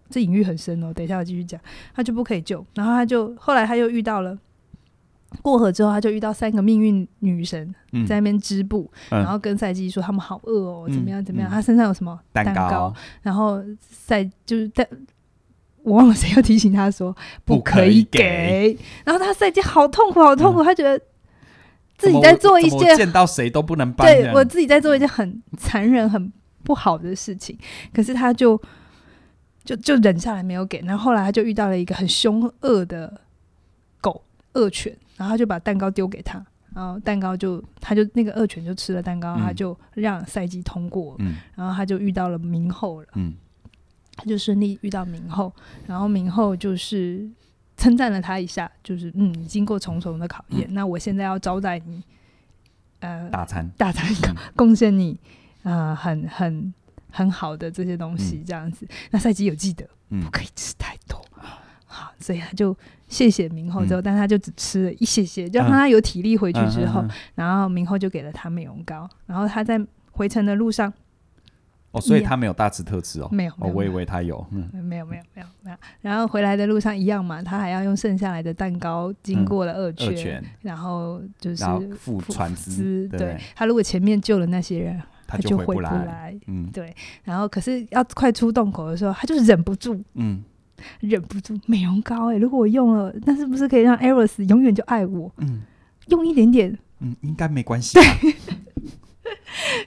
[0.10, 0.93] 这隐喻很深哦。
[0.93, 1.60] 等一下我继续讲，
[1.93, 2.66] 他就不可以救。
[2.74, 4.38] 然后他就后来他又遇到了。
[5.42, 7.74] 过河之后，他就遇到三个命运女神
[8.08, 11.50] 在那边织布，嗯、然后跟赛季说他们好饿哦，怎么样怎么样？
[11.50, 12.54] 嗯、他身上有什么蛋糕？
[12.54, 14.88] 蛋糕然后赛就是但
[15.84, 17.16] 我忘了谁要提醒他说
[17.46, 18.20] 不可以给。
[18.20, 21.00] 给然后他赛季好痛苦，好痛苦，嗯、他觉得
[21.98, 24.08] 自己在做一件见到谁都不能帮。
[24.08, 26.32] 对我自己在做一件很残忍、很
[26.64, 27.58] 不好的事情，
[27.94, 28.60] 可是他就
[29.64, 30.80] 就就忍下来没有给。
[30.80, 33.22] 然后后来他就遇到了一个很凶恶的
[34.02, 34.24] 狗
[34.54, 36.41] 恶犬，然后他就把蛋糕丢给他，
[36.74, 43.34] 然后蛋糕就他就那个恶犬就吃了蛋糕，嗯、他就让赛季通过，嗯、然后他就遇到了明后了，嗯、
[44.15, 45.53] 他就顺利遇到明后，
[45.86, 47.30] 然后明后就是
[47.76, 52.01] 称赞了他一下，就是嗯，你经过重重的考验，嗯、那我现在要招待你。
[53.01, 53.70] 呃，大餐。
[53.78, 54.09] 大餐
[54.55, 55.20] 贡献你
[55.63, 56.74] 啊、呃，很很
[57.11, 58.86] 很好的这些东西，这样子。
[58.86, 61.22] 嗯、那赛季有记得，嗯、不可以吃太多，
[61.92, 62.76] 好，所以他就
[63.08, 67.04] 谢谢明后之后，嗯、但他就只吃了一些些，就让他有体力回去之后，
[67.36, 69.80] 然后明后就给了他美容膏，然后他在
[70.12, 70.94] 回程的路上。
[71.92, 75.78] 哦，所以他没有大吃特吃哦，没有，我以为他有，嗯，没有，没有，没有，没有。
[76.02, 81.66] 然后回来的路上一样嘛，他还要用剩下来的蛋糕经过了二圈，然后就是
[81.96, 83.10] 付船资。
[83.10, 86.40] 对，他如果前面救了那些人，他就回不来。
[86.46, 86.96] 嗯，对。
[87.24, 90.44] 然后可是要快出洞口的时候，他就是忍不住，嗯，
[91.00, 92.32] 忍不住美容膏。
[92.32, 95.32] 哎，如果我用了，那是不是可以让 Eros 永远就爱我？
[95.38, 95.62] 嗯，
[96.08, 98.00] 用一点点，嗯，应该没关系。
[98.00, 98.04] 对。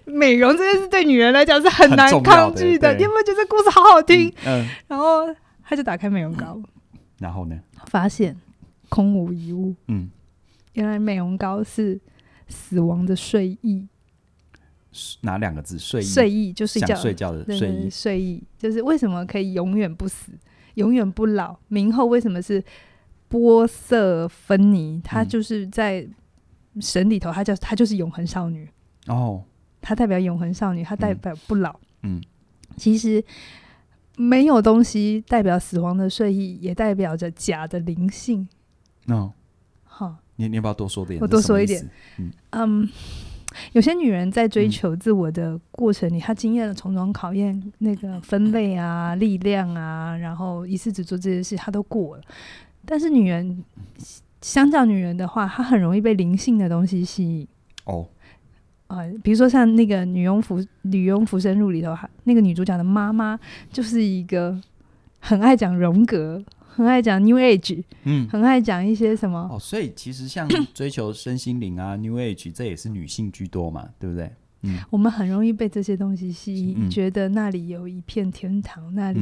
[0.04, 4.28] 美容这件事对女人来讲是很难抗拒的，你有没有觉得这故事好好听？
[4.44, 6.60] 嗯，嗯，然后他就打开美容膏，
[6.92, 8.36] 嗯，然后呢，发现
[8.88, 9.74] 空无一物。
[9.88, 10.10] 嗯，
[10.74, 11.98] 原来美容膏是
[12.48, 13.86] 死亡的睡意。
[15.22, 15.78] 哪两个字？
[15.78, 16.04] 睡意？
[16.04, 17.88] 睡意就睡觉，睡觉的睡意。
[17.88, 20.32] 睡意就是为什么可以永远不死，
[20.74, 21.56] 永远不老？
[21.68, 22.62] 明后为什么是
[23.28, 25.00] 波瑟芬妮？
[25.02, 26.06] 她就是在
[26.80, 28.68] 神里头，她叫她就是永恒少女。
[29.06, 29.42] 哦，
[29.80, 31.70] 她代表永恒少女，她代表不老。
[32.02, 32.22] 嗯，嗯，
[32.76, 33.22] 其实
[34.16, 38.48] 没有东西代表死亡的睡意，也代表着假的灵性。
[39.08, 39.32] 哦，
[39.84, 41.20] 好，你你要不要多说点？
[41.20, 41.90] 我多说一点。
[42.18, 42.88] 嗯，嗯，
[43.72, 52.22] 有些女人在追求自我的过程里，她经验了重重考验，那个分类啊、力量啊，然后一次只做这些事，她都过了。
[52.84, 53.64] 但是女人，
[54.40, 57.48] 相较女人的话，她很容易被灵性的东西吸引。
[57.84, 58.06] 哦。
[58.88, 63.40] 啊，比如说像那个《女佣浮女佣浮生入》里头，哈，那个女主角的妈妈
[63.70, 64.54] 就是一个
[65.18, 66.44] 很爱讲荣格，
[66.74, 69.48] 很爱讲 New Age，嗯，很爱讲一些什么。
[69.52, 74.30] 哦，所以其实像 追求身心灵啊，New Age，这也是女性居多嘛，对不对？
[74.62, 79.20] 嗯，我们很容易被这些东西吸引，嗯、觉得那里有一片天堂，那里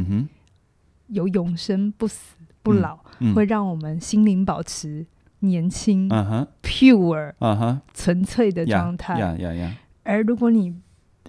[1.08, 5.06] 有永生不死不老，嗯嗯、会让我们心灵保持。
[5.42, 6.06] 年轻
[6.62, 7.32] ，pure，
[7.94, 9.18] 纯粹的状态。
[10.02, 10.74] 而如果你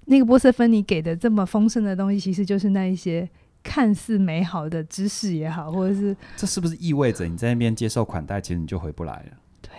[0.03, 3.29] 那个波瑟芬尼给的这么丰盛的东西，其实就是那一些
[3.63, 9.37] 看似美好的知识也好，或者是这是不是意味着你在那边接受款待，其实你就回不来了？
[9.61, 9.71] 对，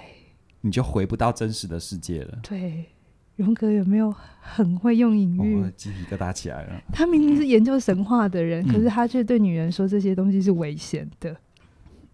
[0.60, 2.38] 你就回不到真实的世界了。
[2.42, 2.86] 对，
[3.36, 5.70] 荣格有没有很会用隐喻？
[5.76, 6.80] 鸡皮疙瘩起来了。
[6.92, 11.36] 他明明是研究神话的人，可是他却对女人说这些东西是危险的。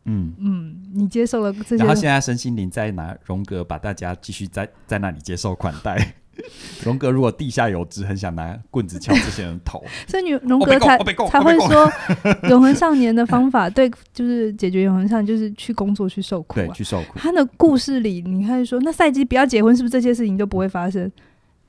[0.05, 6.15] 嗯嗯，你接受了这些，然后现在身心灵在拿荣格把大家继续在在那里接受款待。
[6.85, 10.97] 荣格如果地下有知，很想拿棍子敲这些人头， 所以你龙哥才
[11.29, 11.91] 才会说
[12.49, 17.19] 永恒少年的方法，对，就是解决永恒少年，就是去工作去受苦，对，去受苦。
[17.19, 21.11] 他的故事里，你可以说，那赛季不要结婚，是不是这些事情就不会发生？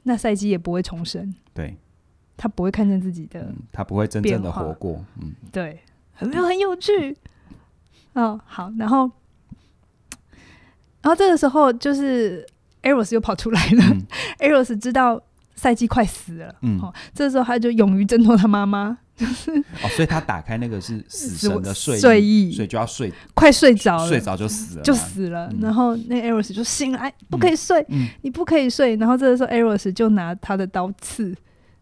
[0.04, 1.76] 那赛季也不会重生，对，
[2.38, 5.80] 他不会看见自己的，他不会真正的活过，嗯，对，
[6.14, 7.16] 很没有很有趣。
[8.14, 9.12] 哦，好，然后，
[11.02, 12.46] 然后这个时候就是
[12.84, 13.84] Eros 又跑出来了。
[13.92, 14.06] 嗯、
[14.40, 15.22] Eros 知道
[15.56, 25.50] 赛季快死了，嗯，哦，这时候他就勇于挣脱他妈妈，就是哦，所以他打开那个是死神的睡睡意，所以就要睡，快睡着了，睡着就死了，就死了。
[25.52, 28.96] 嗯、然后那 Eros 就醒来，不可以睡，嗯、你不可以睡。
[28.96, 31.36] 然后这个时候 Eros 就拿他的刀刺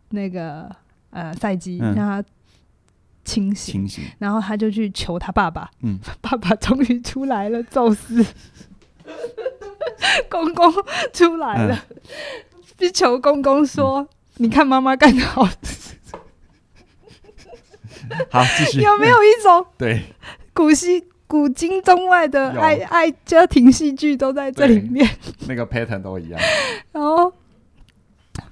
[0.09, 0.69] 那个
[1.11, 2.23] 呃赛季，让他。
[3.27, 5.69] 清醒，清醒，然后他就去求他爸爸。
[5.81, 8.25] 嗯， 爸爸终于出来了，宙斯
[10.29, 10.73] 公公
[11.13, 11.75] 出来了，
[12.77, 13.99] 去、嗯、求公公说
[14.37, 15.43] ：“嗯、你看妈妈干的好。”
[18.29, 18.81] 好，继续。
[18.81, 20.01] 有没有一种 对
[20.53, 25.07] 古稀古今中外的爱爱家庭戏剧都在这里面？
[25.47, 26.39] 那个 pattern 都一样。
[26.91, 27.33] 然后，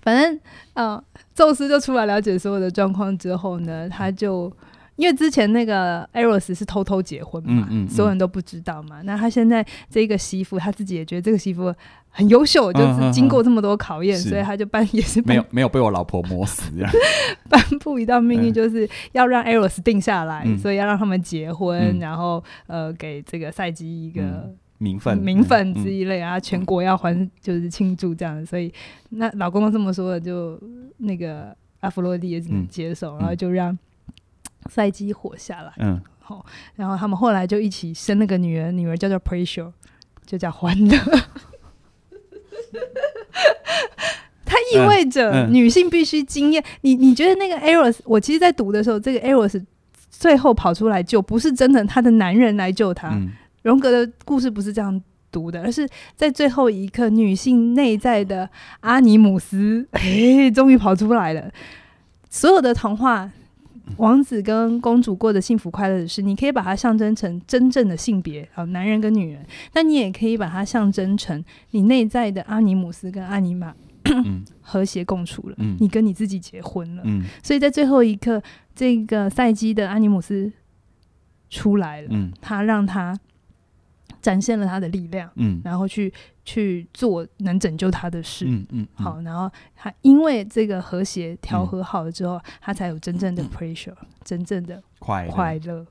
[0.01, 0.39] 反正
[0.73, 1.03] 嗯。
[1.35, 4.49] 宙斯就出来了解所有的状况之后呢，他就
[4.95, 9.01] 因为之前那个 Eros 是偷偷结婚嘛，嗯嗯嗯、所有人都不知道嘛。
[9.03, 11.73] 那他现在这个媳妇，他自己也觉得这个媳妇
[12.09, 16.91] 很优秀，就是经过这么多考验，所以他就办也是没有没有被我老婆磨死这样，
[17.49, 24.21] 颁布一道命令，就是要让 Eros 定下来，嗯、所以要让他们结婚，嗯、然后呃给这个赛季一个。
[24.21, 24.57] 嗯。
[24.77, 28.71] 名分，名分之一类啊，全国要还，就是庆祝这样，所以
[29.11, 30.59] 那老公都这么说了，就
[30.97, 33.75] 那个阿弗洛蒂也只能接受，嗯、然后就让
[34.69, 35.73] 赛姬活下来。
[35.77, 36.45] 嗯，好、哦，
[36.75, 39.71] 然后他们后来就一起生了个女儿，女儿叫做 Pressure，
[40.25, 40.97] 就叫欢乐。
[44.45, 46.63] 它意味着女性必须经验。
[46.81, 47.97] 你你觉得那个 Eros？
[48.05, 49.63] 我其实，在读的时候，这个 Eros
[50.09, 53.09] 最后跑出来救，不是真的他的男人来救他。
[53.09, 53.31] 嗯、
[53.63, 55.01] 荣格的故事不是这样
[55.31, 58.49] 读的，而是在最后一刻，女性内在的
[58.81, 61.51] 阿尼姆斯，哎，终于跑出来了。
[62.29, 63.29] 所有的童话，
[63.97, 69.45] 王子跟公主过的幸福快乐的事，你可以把它象征成真正的性别，好，男人跟女人。
[69.73, 73.73] 那你也可以把它象征成你内在的阿尼姆斯跟阿尼玛。
[74.61, 78.39] 和谐共处了，嗯、你跟你自己结婚了，嗯、所以在最后一刻，
[78.75, 80.51] 这个赛季的阿尼姆斯
[81.49, 83.19] 出来了，嗯、他让他
[84.25, 86.11] 展现了他的力量，嗯、然后去
[86.43, 95.31] 去做能拯救他的事，嗯嗯嗯、好，然后他因为这个和谐调和好了之后，嗯、他才有真正的 pressure，、嗯、真正的快乐。
[95.31, 95.85] 快乐。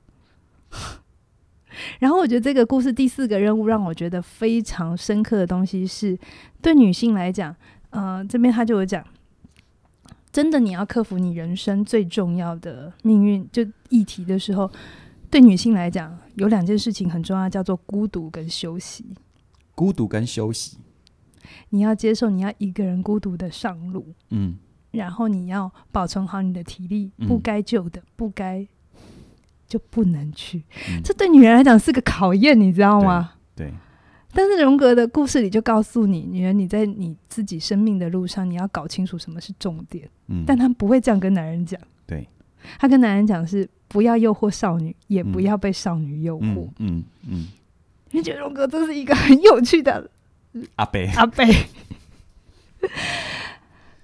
[1.99, 6.19] 然后我觉得这个故事第四个任务让我觉得非常深刻的东西是，
[6.61, 7.55] 对女性来讲。
[7.91, 9.01] 呃，这边他就有讲，
[10.29, 14.69] 真的，你要克服你人生最重要的命运就议题的时候，
[15.31, 19.05] 对女性来讲，有两件事情很重要，叫做孤独跟休息。
[19.73, 20.77] 孤独跟休息，
[21.69, 24.57] 你要接受你要一个人孤独的上路，嗯，
[24.91, 28.65] 然后你要保存好你的体力，不该救的，不该
[29.67, 30.63] 就不能去。
[30.89, 33.33] 嗯，这对女人来讲是个考验，你知道吗？
[33.55, 33.67] 对。
[33.67, 33.73] 对
[34.37, 40.09] 但是荣格的故事里就告诉你，女人，你在你自己生命的路上，你要搞清楚什么是重点。
[40.27, 41.79] 嗯，但他不会这样跟男人讲。
[42.65, 46.67] 对，他跟男人讲是不要诱惑少女，也不要被少女诱惑。
[46.79, 47.47] 嗯嗯，
[48.11, 50.09] 你觉得荣格这是一个很有趣的
[50.75, 51.45] 阿贝阿贝。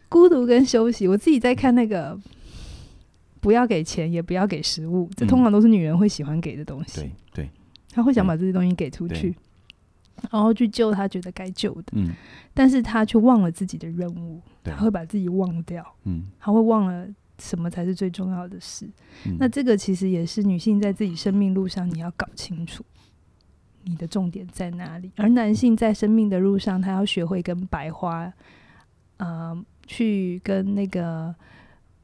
[0.10, 2.20] 孤独跟休息，我自己在看那个，
[3.40, 7.02] 不要给钱，也不要给食物，这通常都是女人会喜欢给的东西。
[7.02, 7.50] 对对，
[7.92, 9.36] 他会想把这些东西给出去。
[10.30, 12.12] 然后去救他觉得该救的，嗯，
[12.54, 14.72] 但是他却忘了自己的任务，对。
[14.72, 17.08] 他会把自己忘掉，嗯，他会忘了
[17.42, 18.88] 什么才是最重要的事。
[19.26, 22.86] 嗯，那这个其实也是女性在自己生命路上，你要搞清楚
[23.84, 25.12] 你的重点在哪里。
[25.18, 28.32] 而男性在生命的路上，他要学会跟白花，
[29.18, 31.34] 呃，去跟那个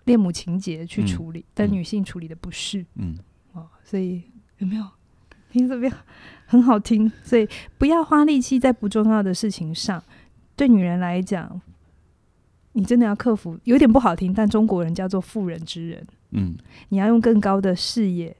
[0.06, 3.16] 恋母情节去处理，嗯，但女性处理的不是，嗯，
[3.54, 4.24] 哦，所以
[4.58, 4.86] 有没有
[5.52, 5.94] 听这边？
[6.46, 10.02] 很好听，所以不要花力气在不重要的事情上。
[10.56, 11.62] 对女人来讲，
[12.78, 16.08] 你真的要克服，有点不好听，但中国人叫做妇人之仁。
[16.30, 16.56] 嗯，
[16.90, 18.38] 你要用更高的视野、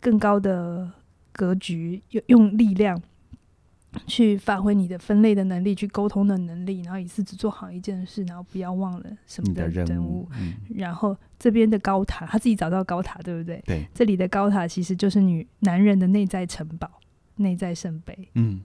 [0.00, 0.90] 更高的
[1.30, 3.00] 格局，用用力量
[4.08, 10.22] 去发挥你的分类的能力，去沟通的能力，然后一次只做好一件事，然后不要忘了什么的任务。
[10.22, 13.62] 务嗯、然后这边的高塔，他自己找到高塔，对不对？
[13.64, 16.90] 对，这里的高塔其实就是女男人的内在城堡。
[17.40, 18.60] 内在圣杯，嗯，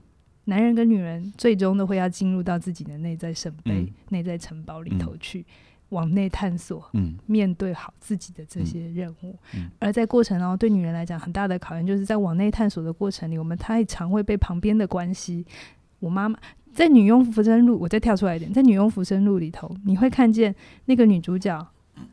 [0.46, 5.44] 男人跟女人最终都会要进入到自己的内在圣杯、内、嗯、在城堡里头去，嗯、
[5.90, 9.36] 往内探索，嗯，面对好自己的这些任务。
[9.78, 15.46] 而在过程哦，对女人来讲，很大的考验就是在往内探索的过程里，我们太常会被旁边的关系。
[16.00, 16.38] 我妈妈
[16.72, 21.66] 在《女佣浮生录》，我再跳出来一点，在《女佣浮生录》里头，你会看见那个女主角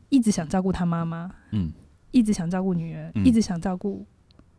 [0.08, 1.72] 一直想照顾她妈妈，嗯，
[2.12, 4.06] 一直想照顾女儿，嗯、一直想照顾。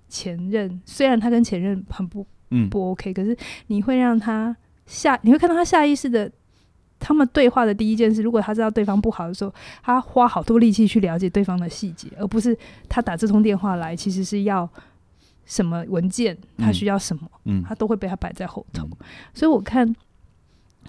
[0.09, 2.27] 前任虽然她跟前任很不
[2.71, 3.37] 不 OK，嗯，可是
[3.69, 4.55] 你会让他
[4.87, 6.31] 下，你会看到他下意识的，
[6.99, 12.57] 他们对话的第一件事，如果他知道对方不好的时候，他花好多力气去了解对方的细节，而不是
[12.89, 14.69] 他打这通电话来，其实是要
[15.45, 18.87] 什么文件，他需要什么，嗯，他都会被他摆在后头。
[18.87, 19.95] 嗯，所以我看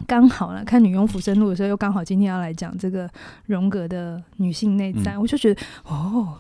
[0.06, 3.10] 刚好了，看《女佣浮生录》的时候，又刚好今天要来讲这个
[3.46, 6.40] 荣格的女性内在，嗯，我就觉得哦。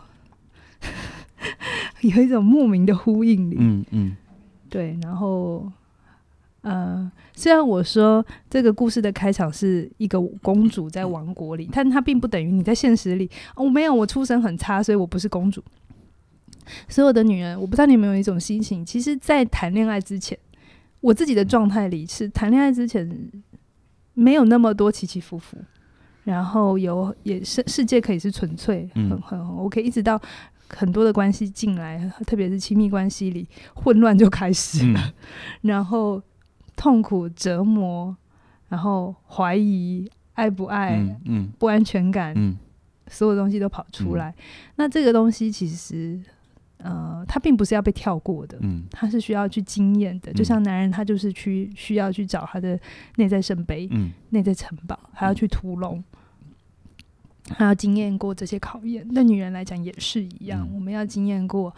[2.02, 4.18] 有一种莫名的呼应力，嗯嗯，
[4.74, 4.98] 对。
[5.04, 5.72] 然后，
[6.62, 13.30] 呃，虽然我说这个故事的开场是一个公主在王国里，但它并不等于你在现实里。
[13.56, 15.64] 哦，没有，我出身很差，所以我不是公主。
[16.90, 20.36] 所有的女人，我不知道你有没有一种心情，其实，在谈恋爱之前，
[21.02, 23.08] 我自己的状态里是谈恋爱之前
[24.16, 25.58] 没有那么多起起伏伏，
[26.24, 30.20] 然后有也是世界可以是纯粹，很很很 OK，一直到。
[30.76, 34.92] 很多的关系进来， 特别是亲密关系里，混乱就开始。
[34.94, 35.14] 了，嗯、
[35.70, 36.22] 然后
[36.76, 38.16] 痛苦、折磨，
[38.70, 42.58] 然后怀疑爱不爱，嗯嗯、不安全感，嗯、
[43.08, 44.32] 所有东西都跑出来。
[44.32, 44.44] 嗯、
[44.78, 46.20] 那这个东西其实，
[46.78, 50.34] 呃，它并不是要被跳过的，嗯、它是需要去经验的。
[50.34, 52.80] 就像男人，他就是去需要去找他的
[53.18, 54.12] 内在圣杯、嗯。
[54.30, 56.04] 内、嗯、在城堡，还要去屠龙。
[57.58, 59.06] 他要经验过这些考验。
[59.12, 61.74] 那女人来讲也是一样，嗯、我们要经验过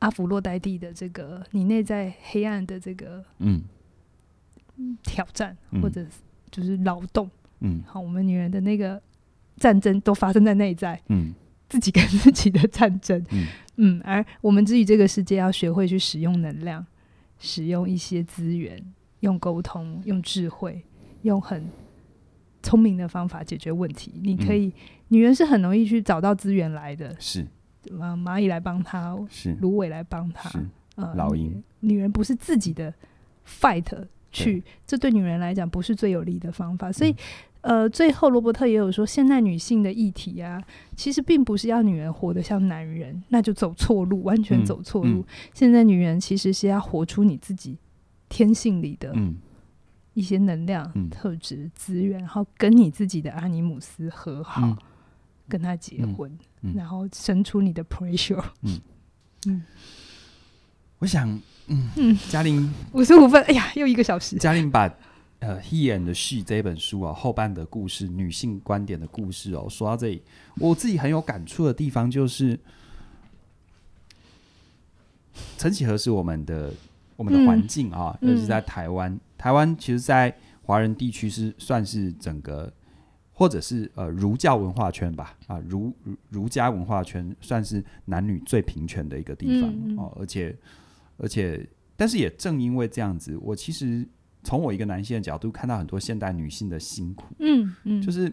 [0.00, 3.62] 阿芙洛黛蒂的这个你内在黑暗的这个嗯
[5.02, 6.04] 挑战，嗯、或者
[6.50, 7.30] 就是劳动。
[7.60, 9.00] 嗯，好，我们女人的那个
[9.56, 11.00] 战争都发生在内在。
[11.08, 11.34] 嗯。
[11.70, 16.82] 自己跟自己的战争，嗯，嗯，而我们自己这个世界，要学会去使用能量，
[17.38, 18.82] 使用一些资源，
[19.20, 20.82] 用沟通，用智慧，
[21.24, 21.68] 用很
[22.62, 24.14] 聪明的方法解决问题。
[24.22, 24.72] 你可以，嗯、
[25.08, 27.46] 女人是很容易去找到资源来的，是，
[27.90, 29.56] 蚂蚁来帮她，是。
[29.60, 30.50] 芦苇来帮她，
[30.96, 31.62] 呃，老鹰。
[31.80, 32.92] 女人不是自己的
[33.46, 33.86] fight
[34.30, 37.10] 去，这对女人来讲不是最有利的方法，所以。
[37.10, 37.16] 嗯
[37.60, 40.62] 呃，最后罗伯特也有说，现代女性的议题啊，
[40.94, 45.18] 其实并不是要女人活得像男人，那就走错路，完全走错路。
[45.18, 47.76] 嗯嗯、现在女人其实是要活出你自己
[48.28, 49.12] 天性里的
[50.14, 54.76] 一些能量、嗯、特质、资源，然后跟你自己的阿尼姆斯和好，嗯、
[55.48, 56.30] 跟他结婚，
[56.62, 58.44] 嗯嗯、然后生出你的 pressure。
[58.62, 58.80] 嗯，
[59.46, 59.62] 嗯
[60.98, 61.28] 我想，
[61.68, 64.36] 嗯嗯，嘉玲五十五分，哎呀，又一个小时。
[64.36, 64.92] 嘉玲把。
[65.40, 69.68] 呃，He and She 这本书啊，后半的故事，女性观点的故事哦。
[69.70, 70.20] 说到这里，
[70.56, 72.58] 我自己很有感触的地方就是，
[75.56, 76.74] 曾几何时，我们的
[77.14, 82.72] 我们的环境啊，尤其是在台湾，嗯、台湾其实，在华人地区是算是整个，
[83.38, 85.94] 或者是呃儒教文化圈吧，啊，儒
[86.28, 90.12] 儒家文化圈算是男女最平权的一个地方、嗯、哦。
[90.18, 90.56] 而且，
[91.18, 91.64] 而且，
[91.94, 94.04] 但是也正因为这样子，我其实。
[94.44, 98.32] 从我一个男性的角度看到很多现代女性的辛苦，嗯嗯，就是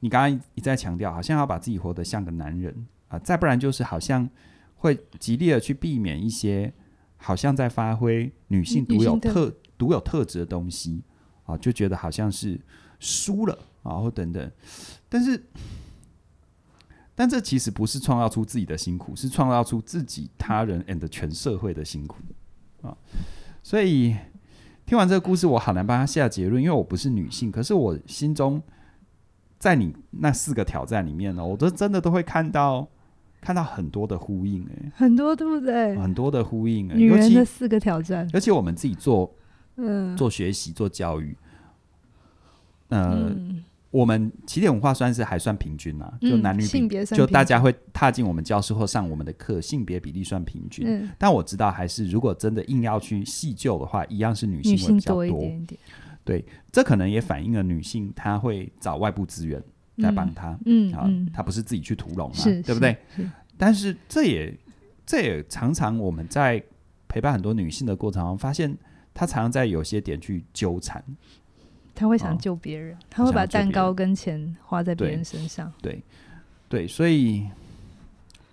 [0.00, 2.74] 你刚刚一再强调，好像要把自己活得像个男人
[3.08, 4.28] 啊，再不然就是好像
[4.76, 6.72] 会极力的去避免一些
[7.18, 11.02] 好像在发挥女性独有特独有特质的东西
[11.44, 12.58] 啊，就觉得好像是
[12.98, 14.50] 输了啊，或等等。
[15.08, 15.42] 但是，
[17.14, 22.16] 但这其实不是创造出自己的辛苦，是创造出自己、他人 and 全社会的辛苦
[22.82, 22.96] 啊，
[23.62, 24.16] 所以。
[24.86, 27.48] 听完这个故事，我好难帮他下结论，因为我不是女性。
[27.48, 28.60] 可是我心中，
[29.56, 32.88] 在你那四个挑战里面呢，我都真的都会看到
[33.40, 35.96] 看到很多的呼应，哎，很多对不对？
[35.96, 39.32] 很多的呼应，女人的四个挑战，尤其我们自己做，
[39.76, 41.36] 嗯，做学习做教育，
[42.88, 43.30] 呃。
[43.30, 50.86] 嗯我们起点文化算是还算平均啊，就男女比，嗯、就大家会踏进我们教室或上我们的课，性别比例算平均。
[50.86, 55.26] 嗯、但我知道，还是如果真的硬要去细究的话，一样是女性会比较多。
[55.26, 55.80] 多一点点
[56.22, 59.60] 对，这可能也反映了女性她会找外部资源
[59.96, 60.56] 来帮她。
[60.66, 62.96] 嗯，啊，她不是自己去屠龙嘛，对不对？
[63.58, 64.56] 但是这也
[65.04, 66.62] 这也常常我们在
[67.08, 68.72] 陪伴很多女性的过程中，发现
[69.12, 71.02] 她常常在有些点去纠缠。
[72.00, 75.70] 他会想救别人，哦、他会把蛋糕跟钱花在别人身上。
[75.82, 76.02] 对，
[76.66, 77.46] 对，所以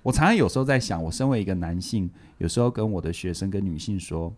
[0.03, 4.33] 我常常有时候在想，我身为一个男性，有时候跟我的学生跟女性说，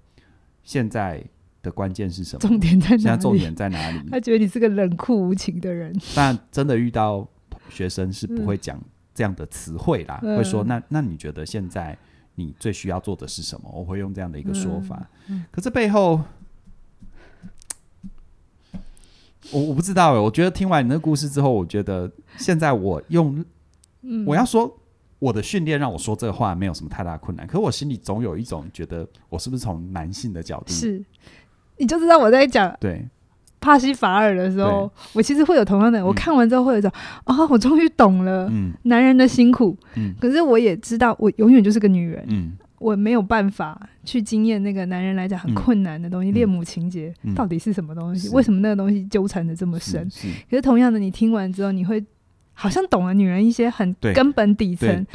[0.63, 1.23] 现在
[1.63, 2.39] 的关键是什么？
[2.39, 3.01] 重点在哪里？
[3.01, 3.99] 现在重点在哪里？
[4.13, 5.91] 他觉得你是个冷酷无情的人。
[6.15, 7.27] 但真的遇到
[7.67, 8.79] 学生是不会讲
[9.15, 11.97] 这样的词汇啦，嗯、会说那那你觉得现在
[12.35, 13.71] 你最需要做的是什么？
[13.73, 15.09] 我会用这样的一个说法。
[15.29, 16.21] 嗯嗯、可是背后。
[19.51, 23.43] 我我不知道哎，我觉得听完你的故事之后，我觉得现在我用，
[24.01, 24.79] 嗯、我要说
[25.19, 30.71] 我的训练让我说这话没有什么太大困难，可是我心里总有一种觉得我是不是从男性的角度？
[30.71, 31.03] 是，
[31.77, 33.05] 你就知道我在讲对。
[33.61, 36.89] 帕西法尔的时候，我其实会有同样的，我看完之后会有一种
[37.25, 42.53] 啊、嗯哦，我终于懂了，嗯，男人的辛苦，嗯，可是我也知道我永远就是个女人，嗯。
[42.79, 48.29] 我没有办法去经验那个男人来讲很困难的东西，恋、嗯、母情节到底是什么东西？
[48.29, 50.09] 嗯、为什么那个东西纠缠的这么深？
[50.09, 52.03] 是是可是同样的，你听完之后，你会
[52.53, 55.05] 好像懂了女人一些很根本底层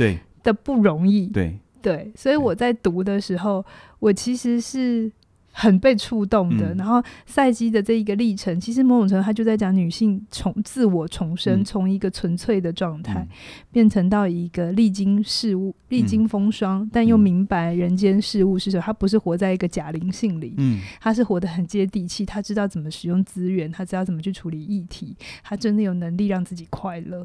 [0.43, 1.27] 的不容易。
[1.27, 3.65] 对对，对，所以我在读的时候，
[3.99, 5.11] 我其实是。
[5.57, 13.29] 很被触动的，嗯、然后赛姬的这一个历程，其实某种程度他就在讲女性重自我重生，从、嗯、一个纯粹的状态，嗯、
[13.71, 18.83] 变成到一个历经事物、历经风霜，嗯、但又明白人间事物是什么。
[18.83, 27.25] 她不是活在一个假灵性里，嗯，她是活得很接地气，她知道怎么使用资源，她知道怎么去处理议题，她真的有能力让自己快乐，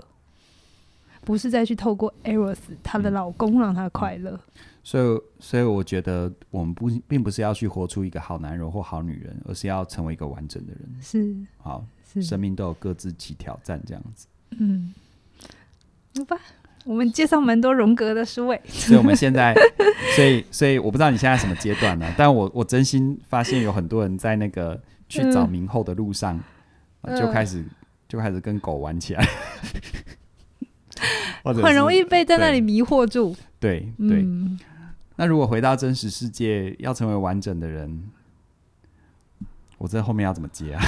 [1.25, 4.39] 不是再去透过 Eros 她的老公让她快乐。
[4.53, 10.89] 嗯所以，所以我觉得我们不并不是要去活出一个好男人或好女人，而是要成为一个完整的人。
[11.01, 14.27] 是，好，是生命都有各自起挑战，这样子。
[14.57, 14.93] 嗯，
[16.17, 16.37] 好吧，
[16.85, 18.61] 我们介绍蛮多荣格的书诶。
[18.65, 19.53] 所以我们现在，
[20.15, 22.11] 所以，所以我不知道你现在什么阶段呢？
[22.17, 26.39] 但我我真心发现有很多人在那个去找明后的路上，
[27.01, 27.63] 嗯、就开始
[28.07, 29.27] 就开始跟狗玩起来。
[31.63, 33.35] 很容易被在那里迷惑住。
[33.59, 34.59] 对对，对嗯、
[35.15, 38.03] 那如果回到真实世界，要成为完整的人。
[39.77, 40.81] 我在后面要怎么接啊？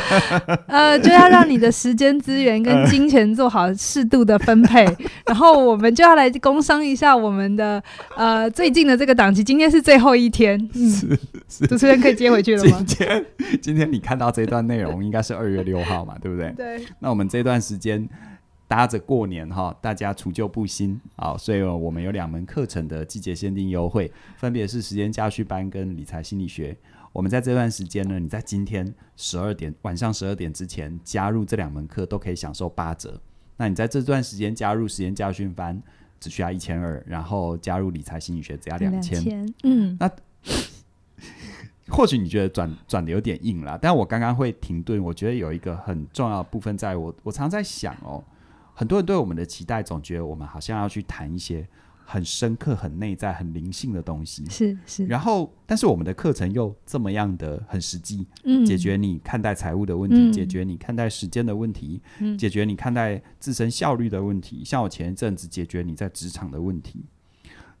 [0.66, 4.86] 呃，就要让你的时间资源跟金钱做好适度的分配，
[5.28, 7.82] 然后我们就要来工商一下我们的
[8.16, 12.82] 呃最近的这个档期，今天是最后一天，嗯、是是主持人可以接回去了吗？
[12.86, 13.26] 今天
[13.60, 16.50] 今天你看到这段内容应该是二月六号嘛，对不对？
[16.56, 16.86] 对。
[17.00, 18.08] 那我们这段时间
[18.72, 26.74] 搭着过年哈，大家除旧布新啊，所以我们有两门课程的季节限定优惠，分别是时间家训班跟理财心理学。
[27.12, 33.20] 我们在这段时间呢，你在今天十二点晚上十二点之前加入这两门课，都可以享受八折。
[33.58, 35.78] 那你在这段时间加入时间家训班，
[36.18, 39.46] 只需要一千二，然后加入理财心理学只要两千。
[39.64, 40.10] 嗯，那
[41.92, 48.24] 或许你觉得转转的有点硬了，但我刚刚会停顿，我觉得有一个很重要的部分，在我我常在想哦，
[48.74, 51.66] 很多人对我们的期待，总觉得我们好像要去谈一些。
[52.04, 55.06] 很深刻、很内在、很灵性的东西，是是。
[55.06, 64.62] 然后，但是我们的课程又这么样的很实际，嗯，解决你看待财务的问题，嗯、解决你看待时间的问题，嗯，解决你看待自身效率的问题。
[64.62, 67.06] 像我前一阵子解决你在职场的问题。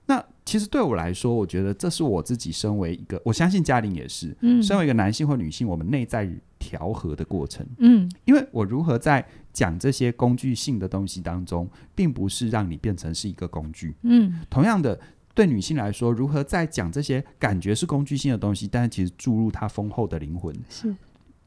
[0.06, 6.28] 那其实对我来说，我觉得这是我自己身为一个，我相信嘉玲也是，嗯，身为一个男性或女性，我们内在
[6.58, 14.98] 调和的过程，嗯，因为我如何在讲这些工具性的东西当中，并不是让你变成是一个工具，嗯，同样的，
[15.34, 20.94] 对女性来说，如何在讲这些感觉是工具性的东西，但是其实注入她丰厚的灵魂，是。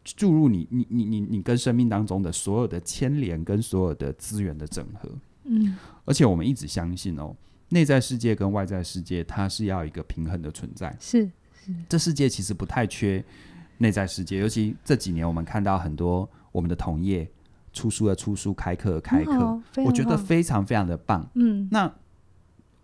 [0.03, 5.10] 注入你你你你你跟生命当中的所有的牵连跟所有的资源的整合，
[5.45, 5.76] 嗯，
[6.06, 7.36] 而且我们一直相信哦。
[7.70, 10.95] 内在世界跟外在世界，它是要一个平衡的存在。
[10.99, 11.26] 是
[11.66, 13.26] 是，这世界其实不太缺
[13.80, 17.28] 内在世界，尤其这几年我们看到很多我们的同业
[17.76, 21.30] 出书的出书，开课的开课，我觉得非常非常的棒。
[21.36, 21.93] 嗯，那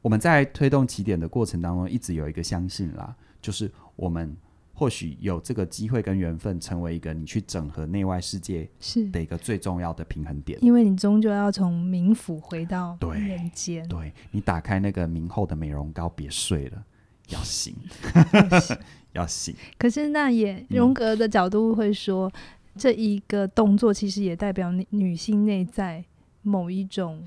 [0.03, 4.37] 我们在推动起点的过程当中，一直有一个相信啦，就是我们。
[4.73, 10.57] 或许有这个机会跟缘分，成为一个你去整合内外世界是的一个最重要的平衡点。
[10.59, 13.87] 因为你终究要从冥府回到人间。
[13.87, 16.83] 对，对你打开那个冥后的美容膏，别睡了，
[17.27, 17.75] 要醒，
[19.13, 19.53] 要醒。
[19.77, 22.33] 可是那也荣格的角度会说，嗯、
[22.77, 26.03] 这一个动作其实也代表女性内在
[26.41, 27.23] 某一种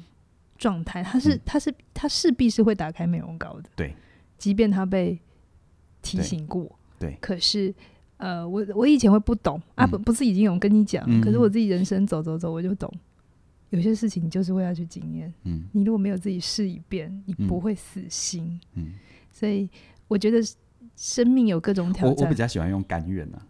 [0.56, 3.68] 状态，它是，它是，它势必是会打开美容膏的。
[3.76, 3.94] 对，
[4.38, 5.18] 即便它被
[6.00, 6.70] 提醒过。
[6.98, 7.74] 对，可是，
[8.16, 12.90] 呃，我我以前会不懂、嗯、啊，不不是已经有跟你讲、嗯，可是我自己人生走走走，我就懂，
[13.70, 15.32] 有些事情你就是会要去经验。
[15.42, 18.58] 嗯，你如果没有自己试一遍，你不会死心。
[18.74, 18.94] 嗯，
[19.30, 19.68] 所以
[20.08, 20.38] 我觉得
[20.96, 22.16] 生命有各种挑战。
[22.16, 23.46] 我我比较喜欢用甘愿啊。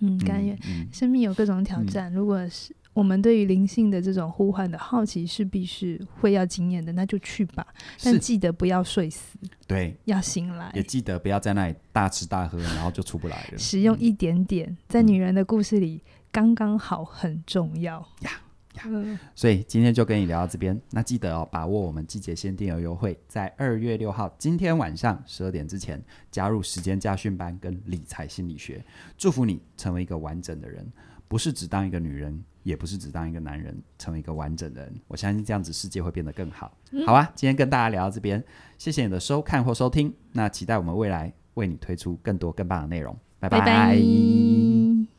[0.00, 0.86] 嗯，甘愿、嗯。
[0.92, 2.74] 生命有各种挑战，嗯、如果是。
[2.94, 7.64] 我们对于灵性的这种呼唤的好奇势必是会要经验的，那就去吧。
[8.02, 9.38] 但记得不要睡死，
[9.68, 10.72] 对，要醒来。
[10.74, 13.58] 也记得不要在那里大吃大喝，然后就出不来了。
[13.58, 18.32] 使用一点点，在女人的故事里刚刚好，很重要呀
[18.78, 19.20] 呀。
[19.34, 28.84] 所以今天就跟你聊到这边，那记得哦，把握我们季节限定的优惠，在二月六号今天晚上十二点之前加入时间家训班跟理财心理学，
[29.16, 30.86] 祝福你成为一个完整的人。
[31.26, 34.94] 不是只当一个女人，也不是只当一个男人，成为一个完整的人。
[35.06, 36.74] 我相信这样子世界会变得更好。
[36.90, 38.42] 嗯、好啊，今天跟大家聊到这边，
[38.78, 40.10] 谢谢你的收看或收听。
[40.32, 43.14] 那期待我们未来为你推出更多更棒的内容。
[43.38, 43.58] 拜拜。
[43.58, 45.17] 拜拜。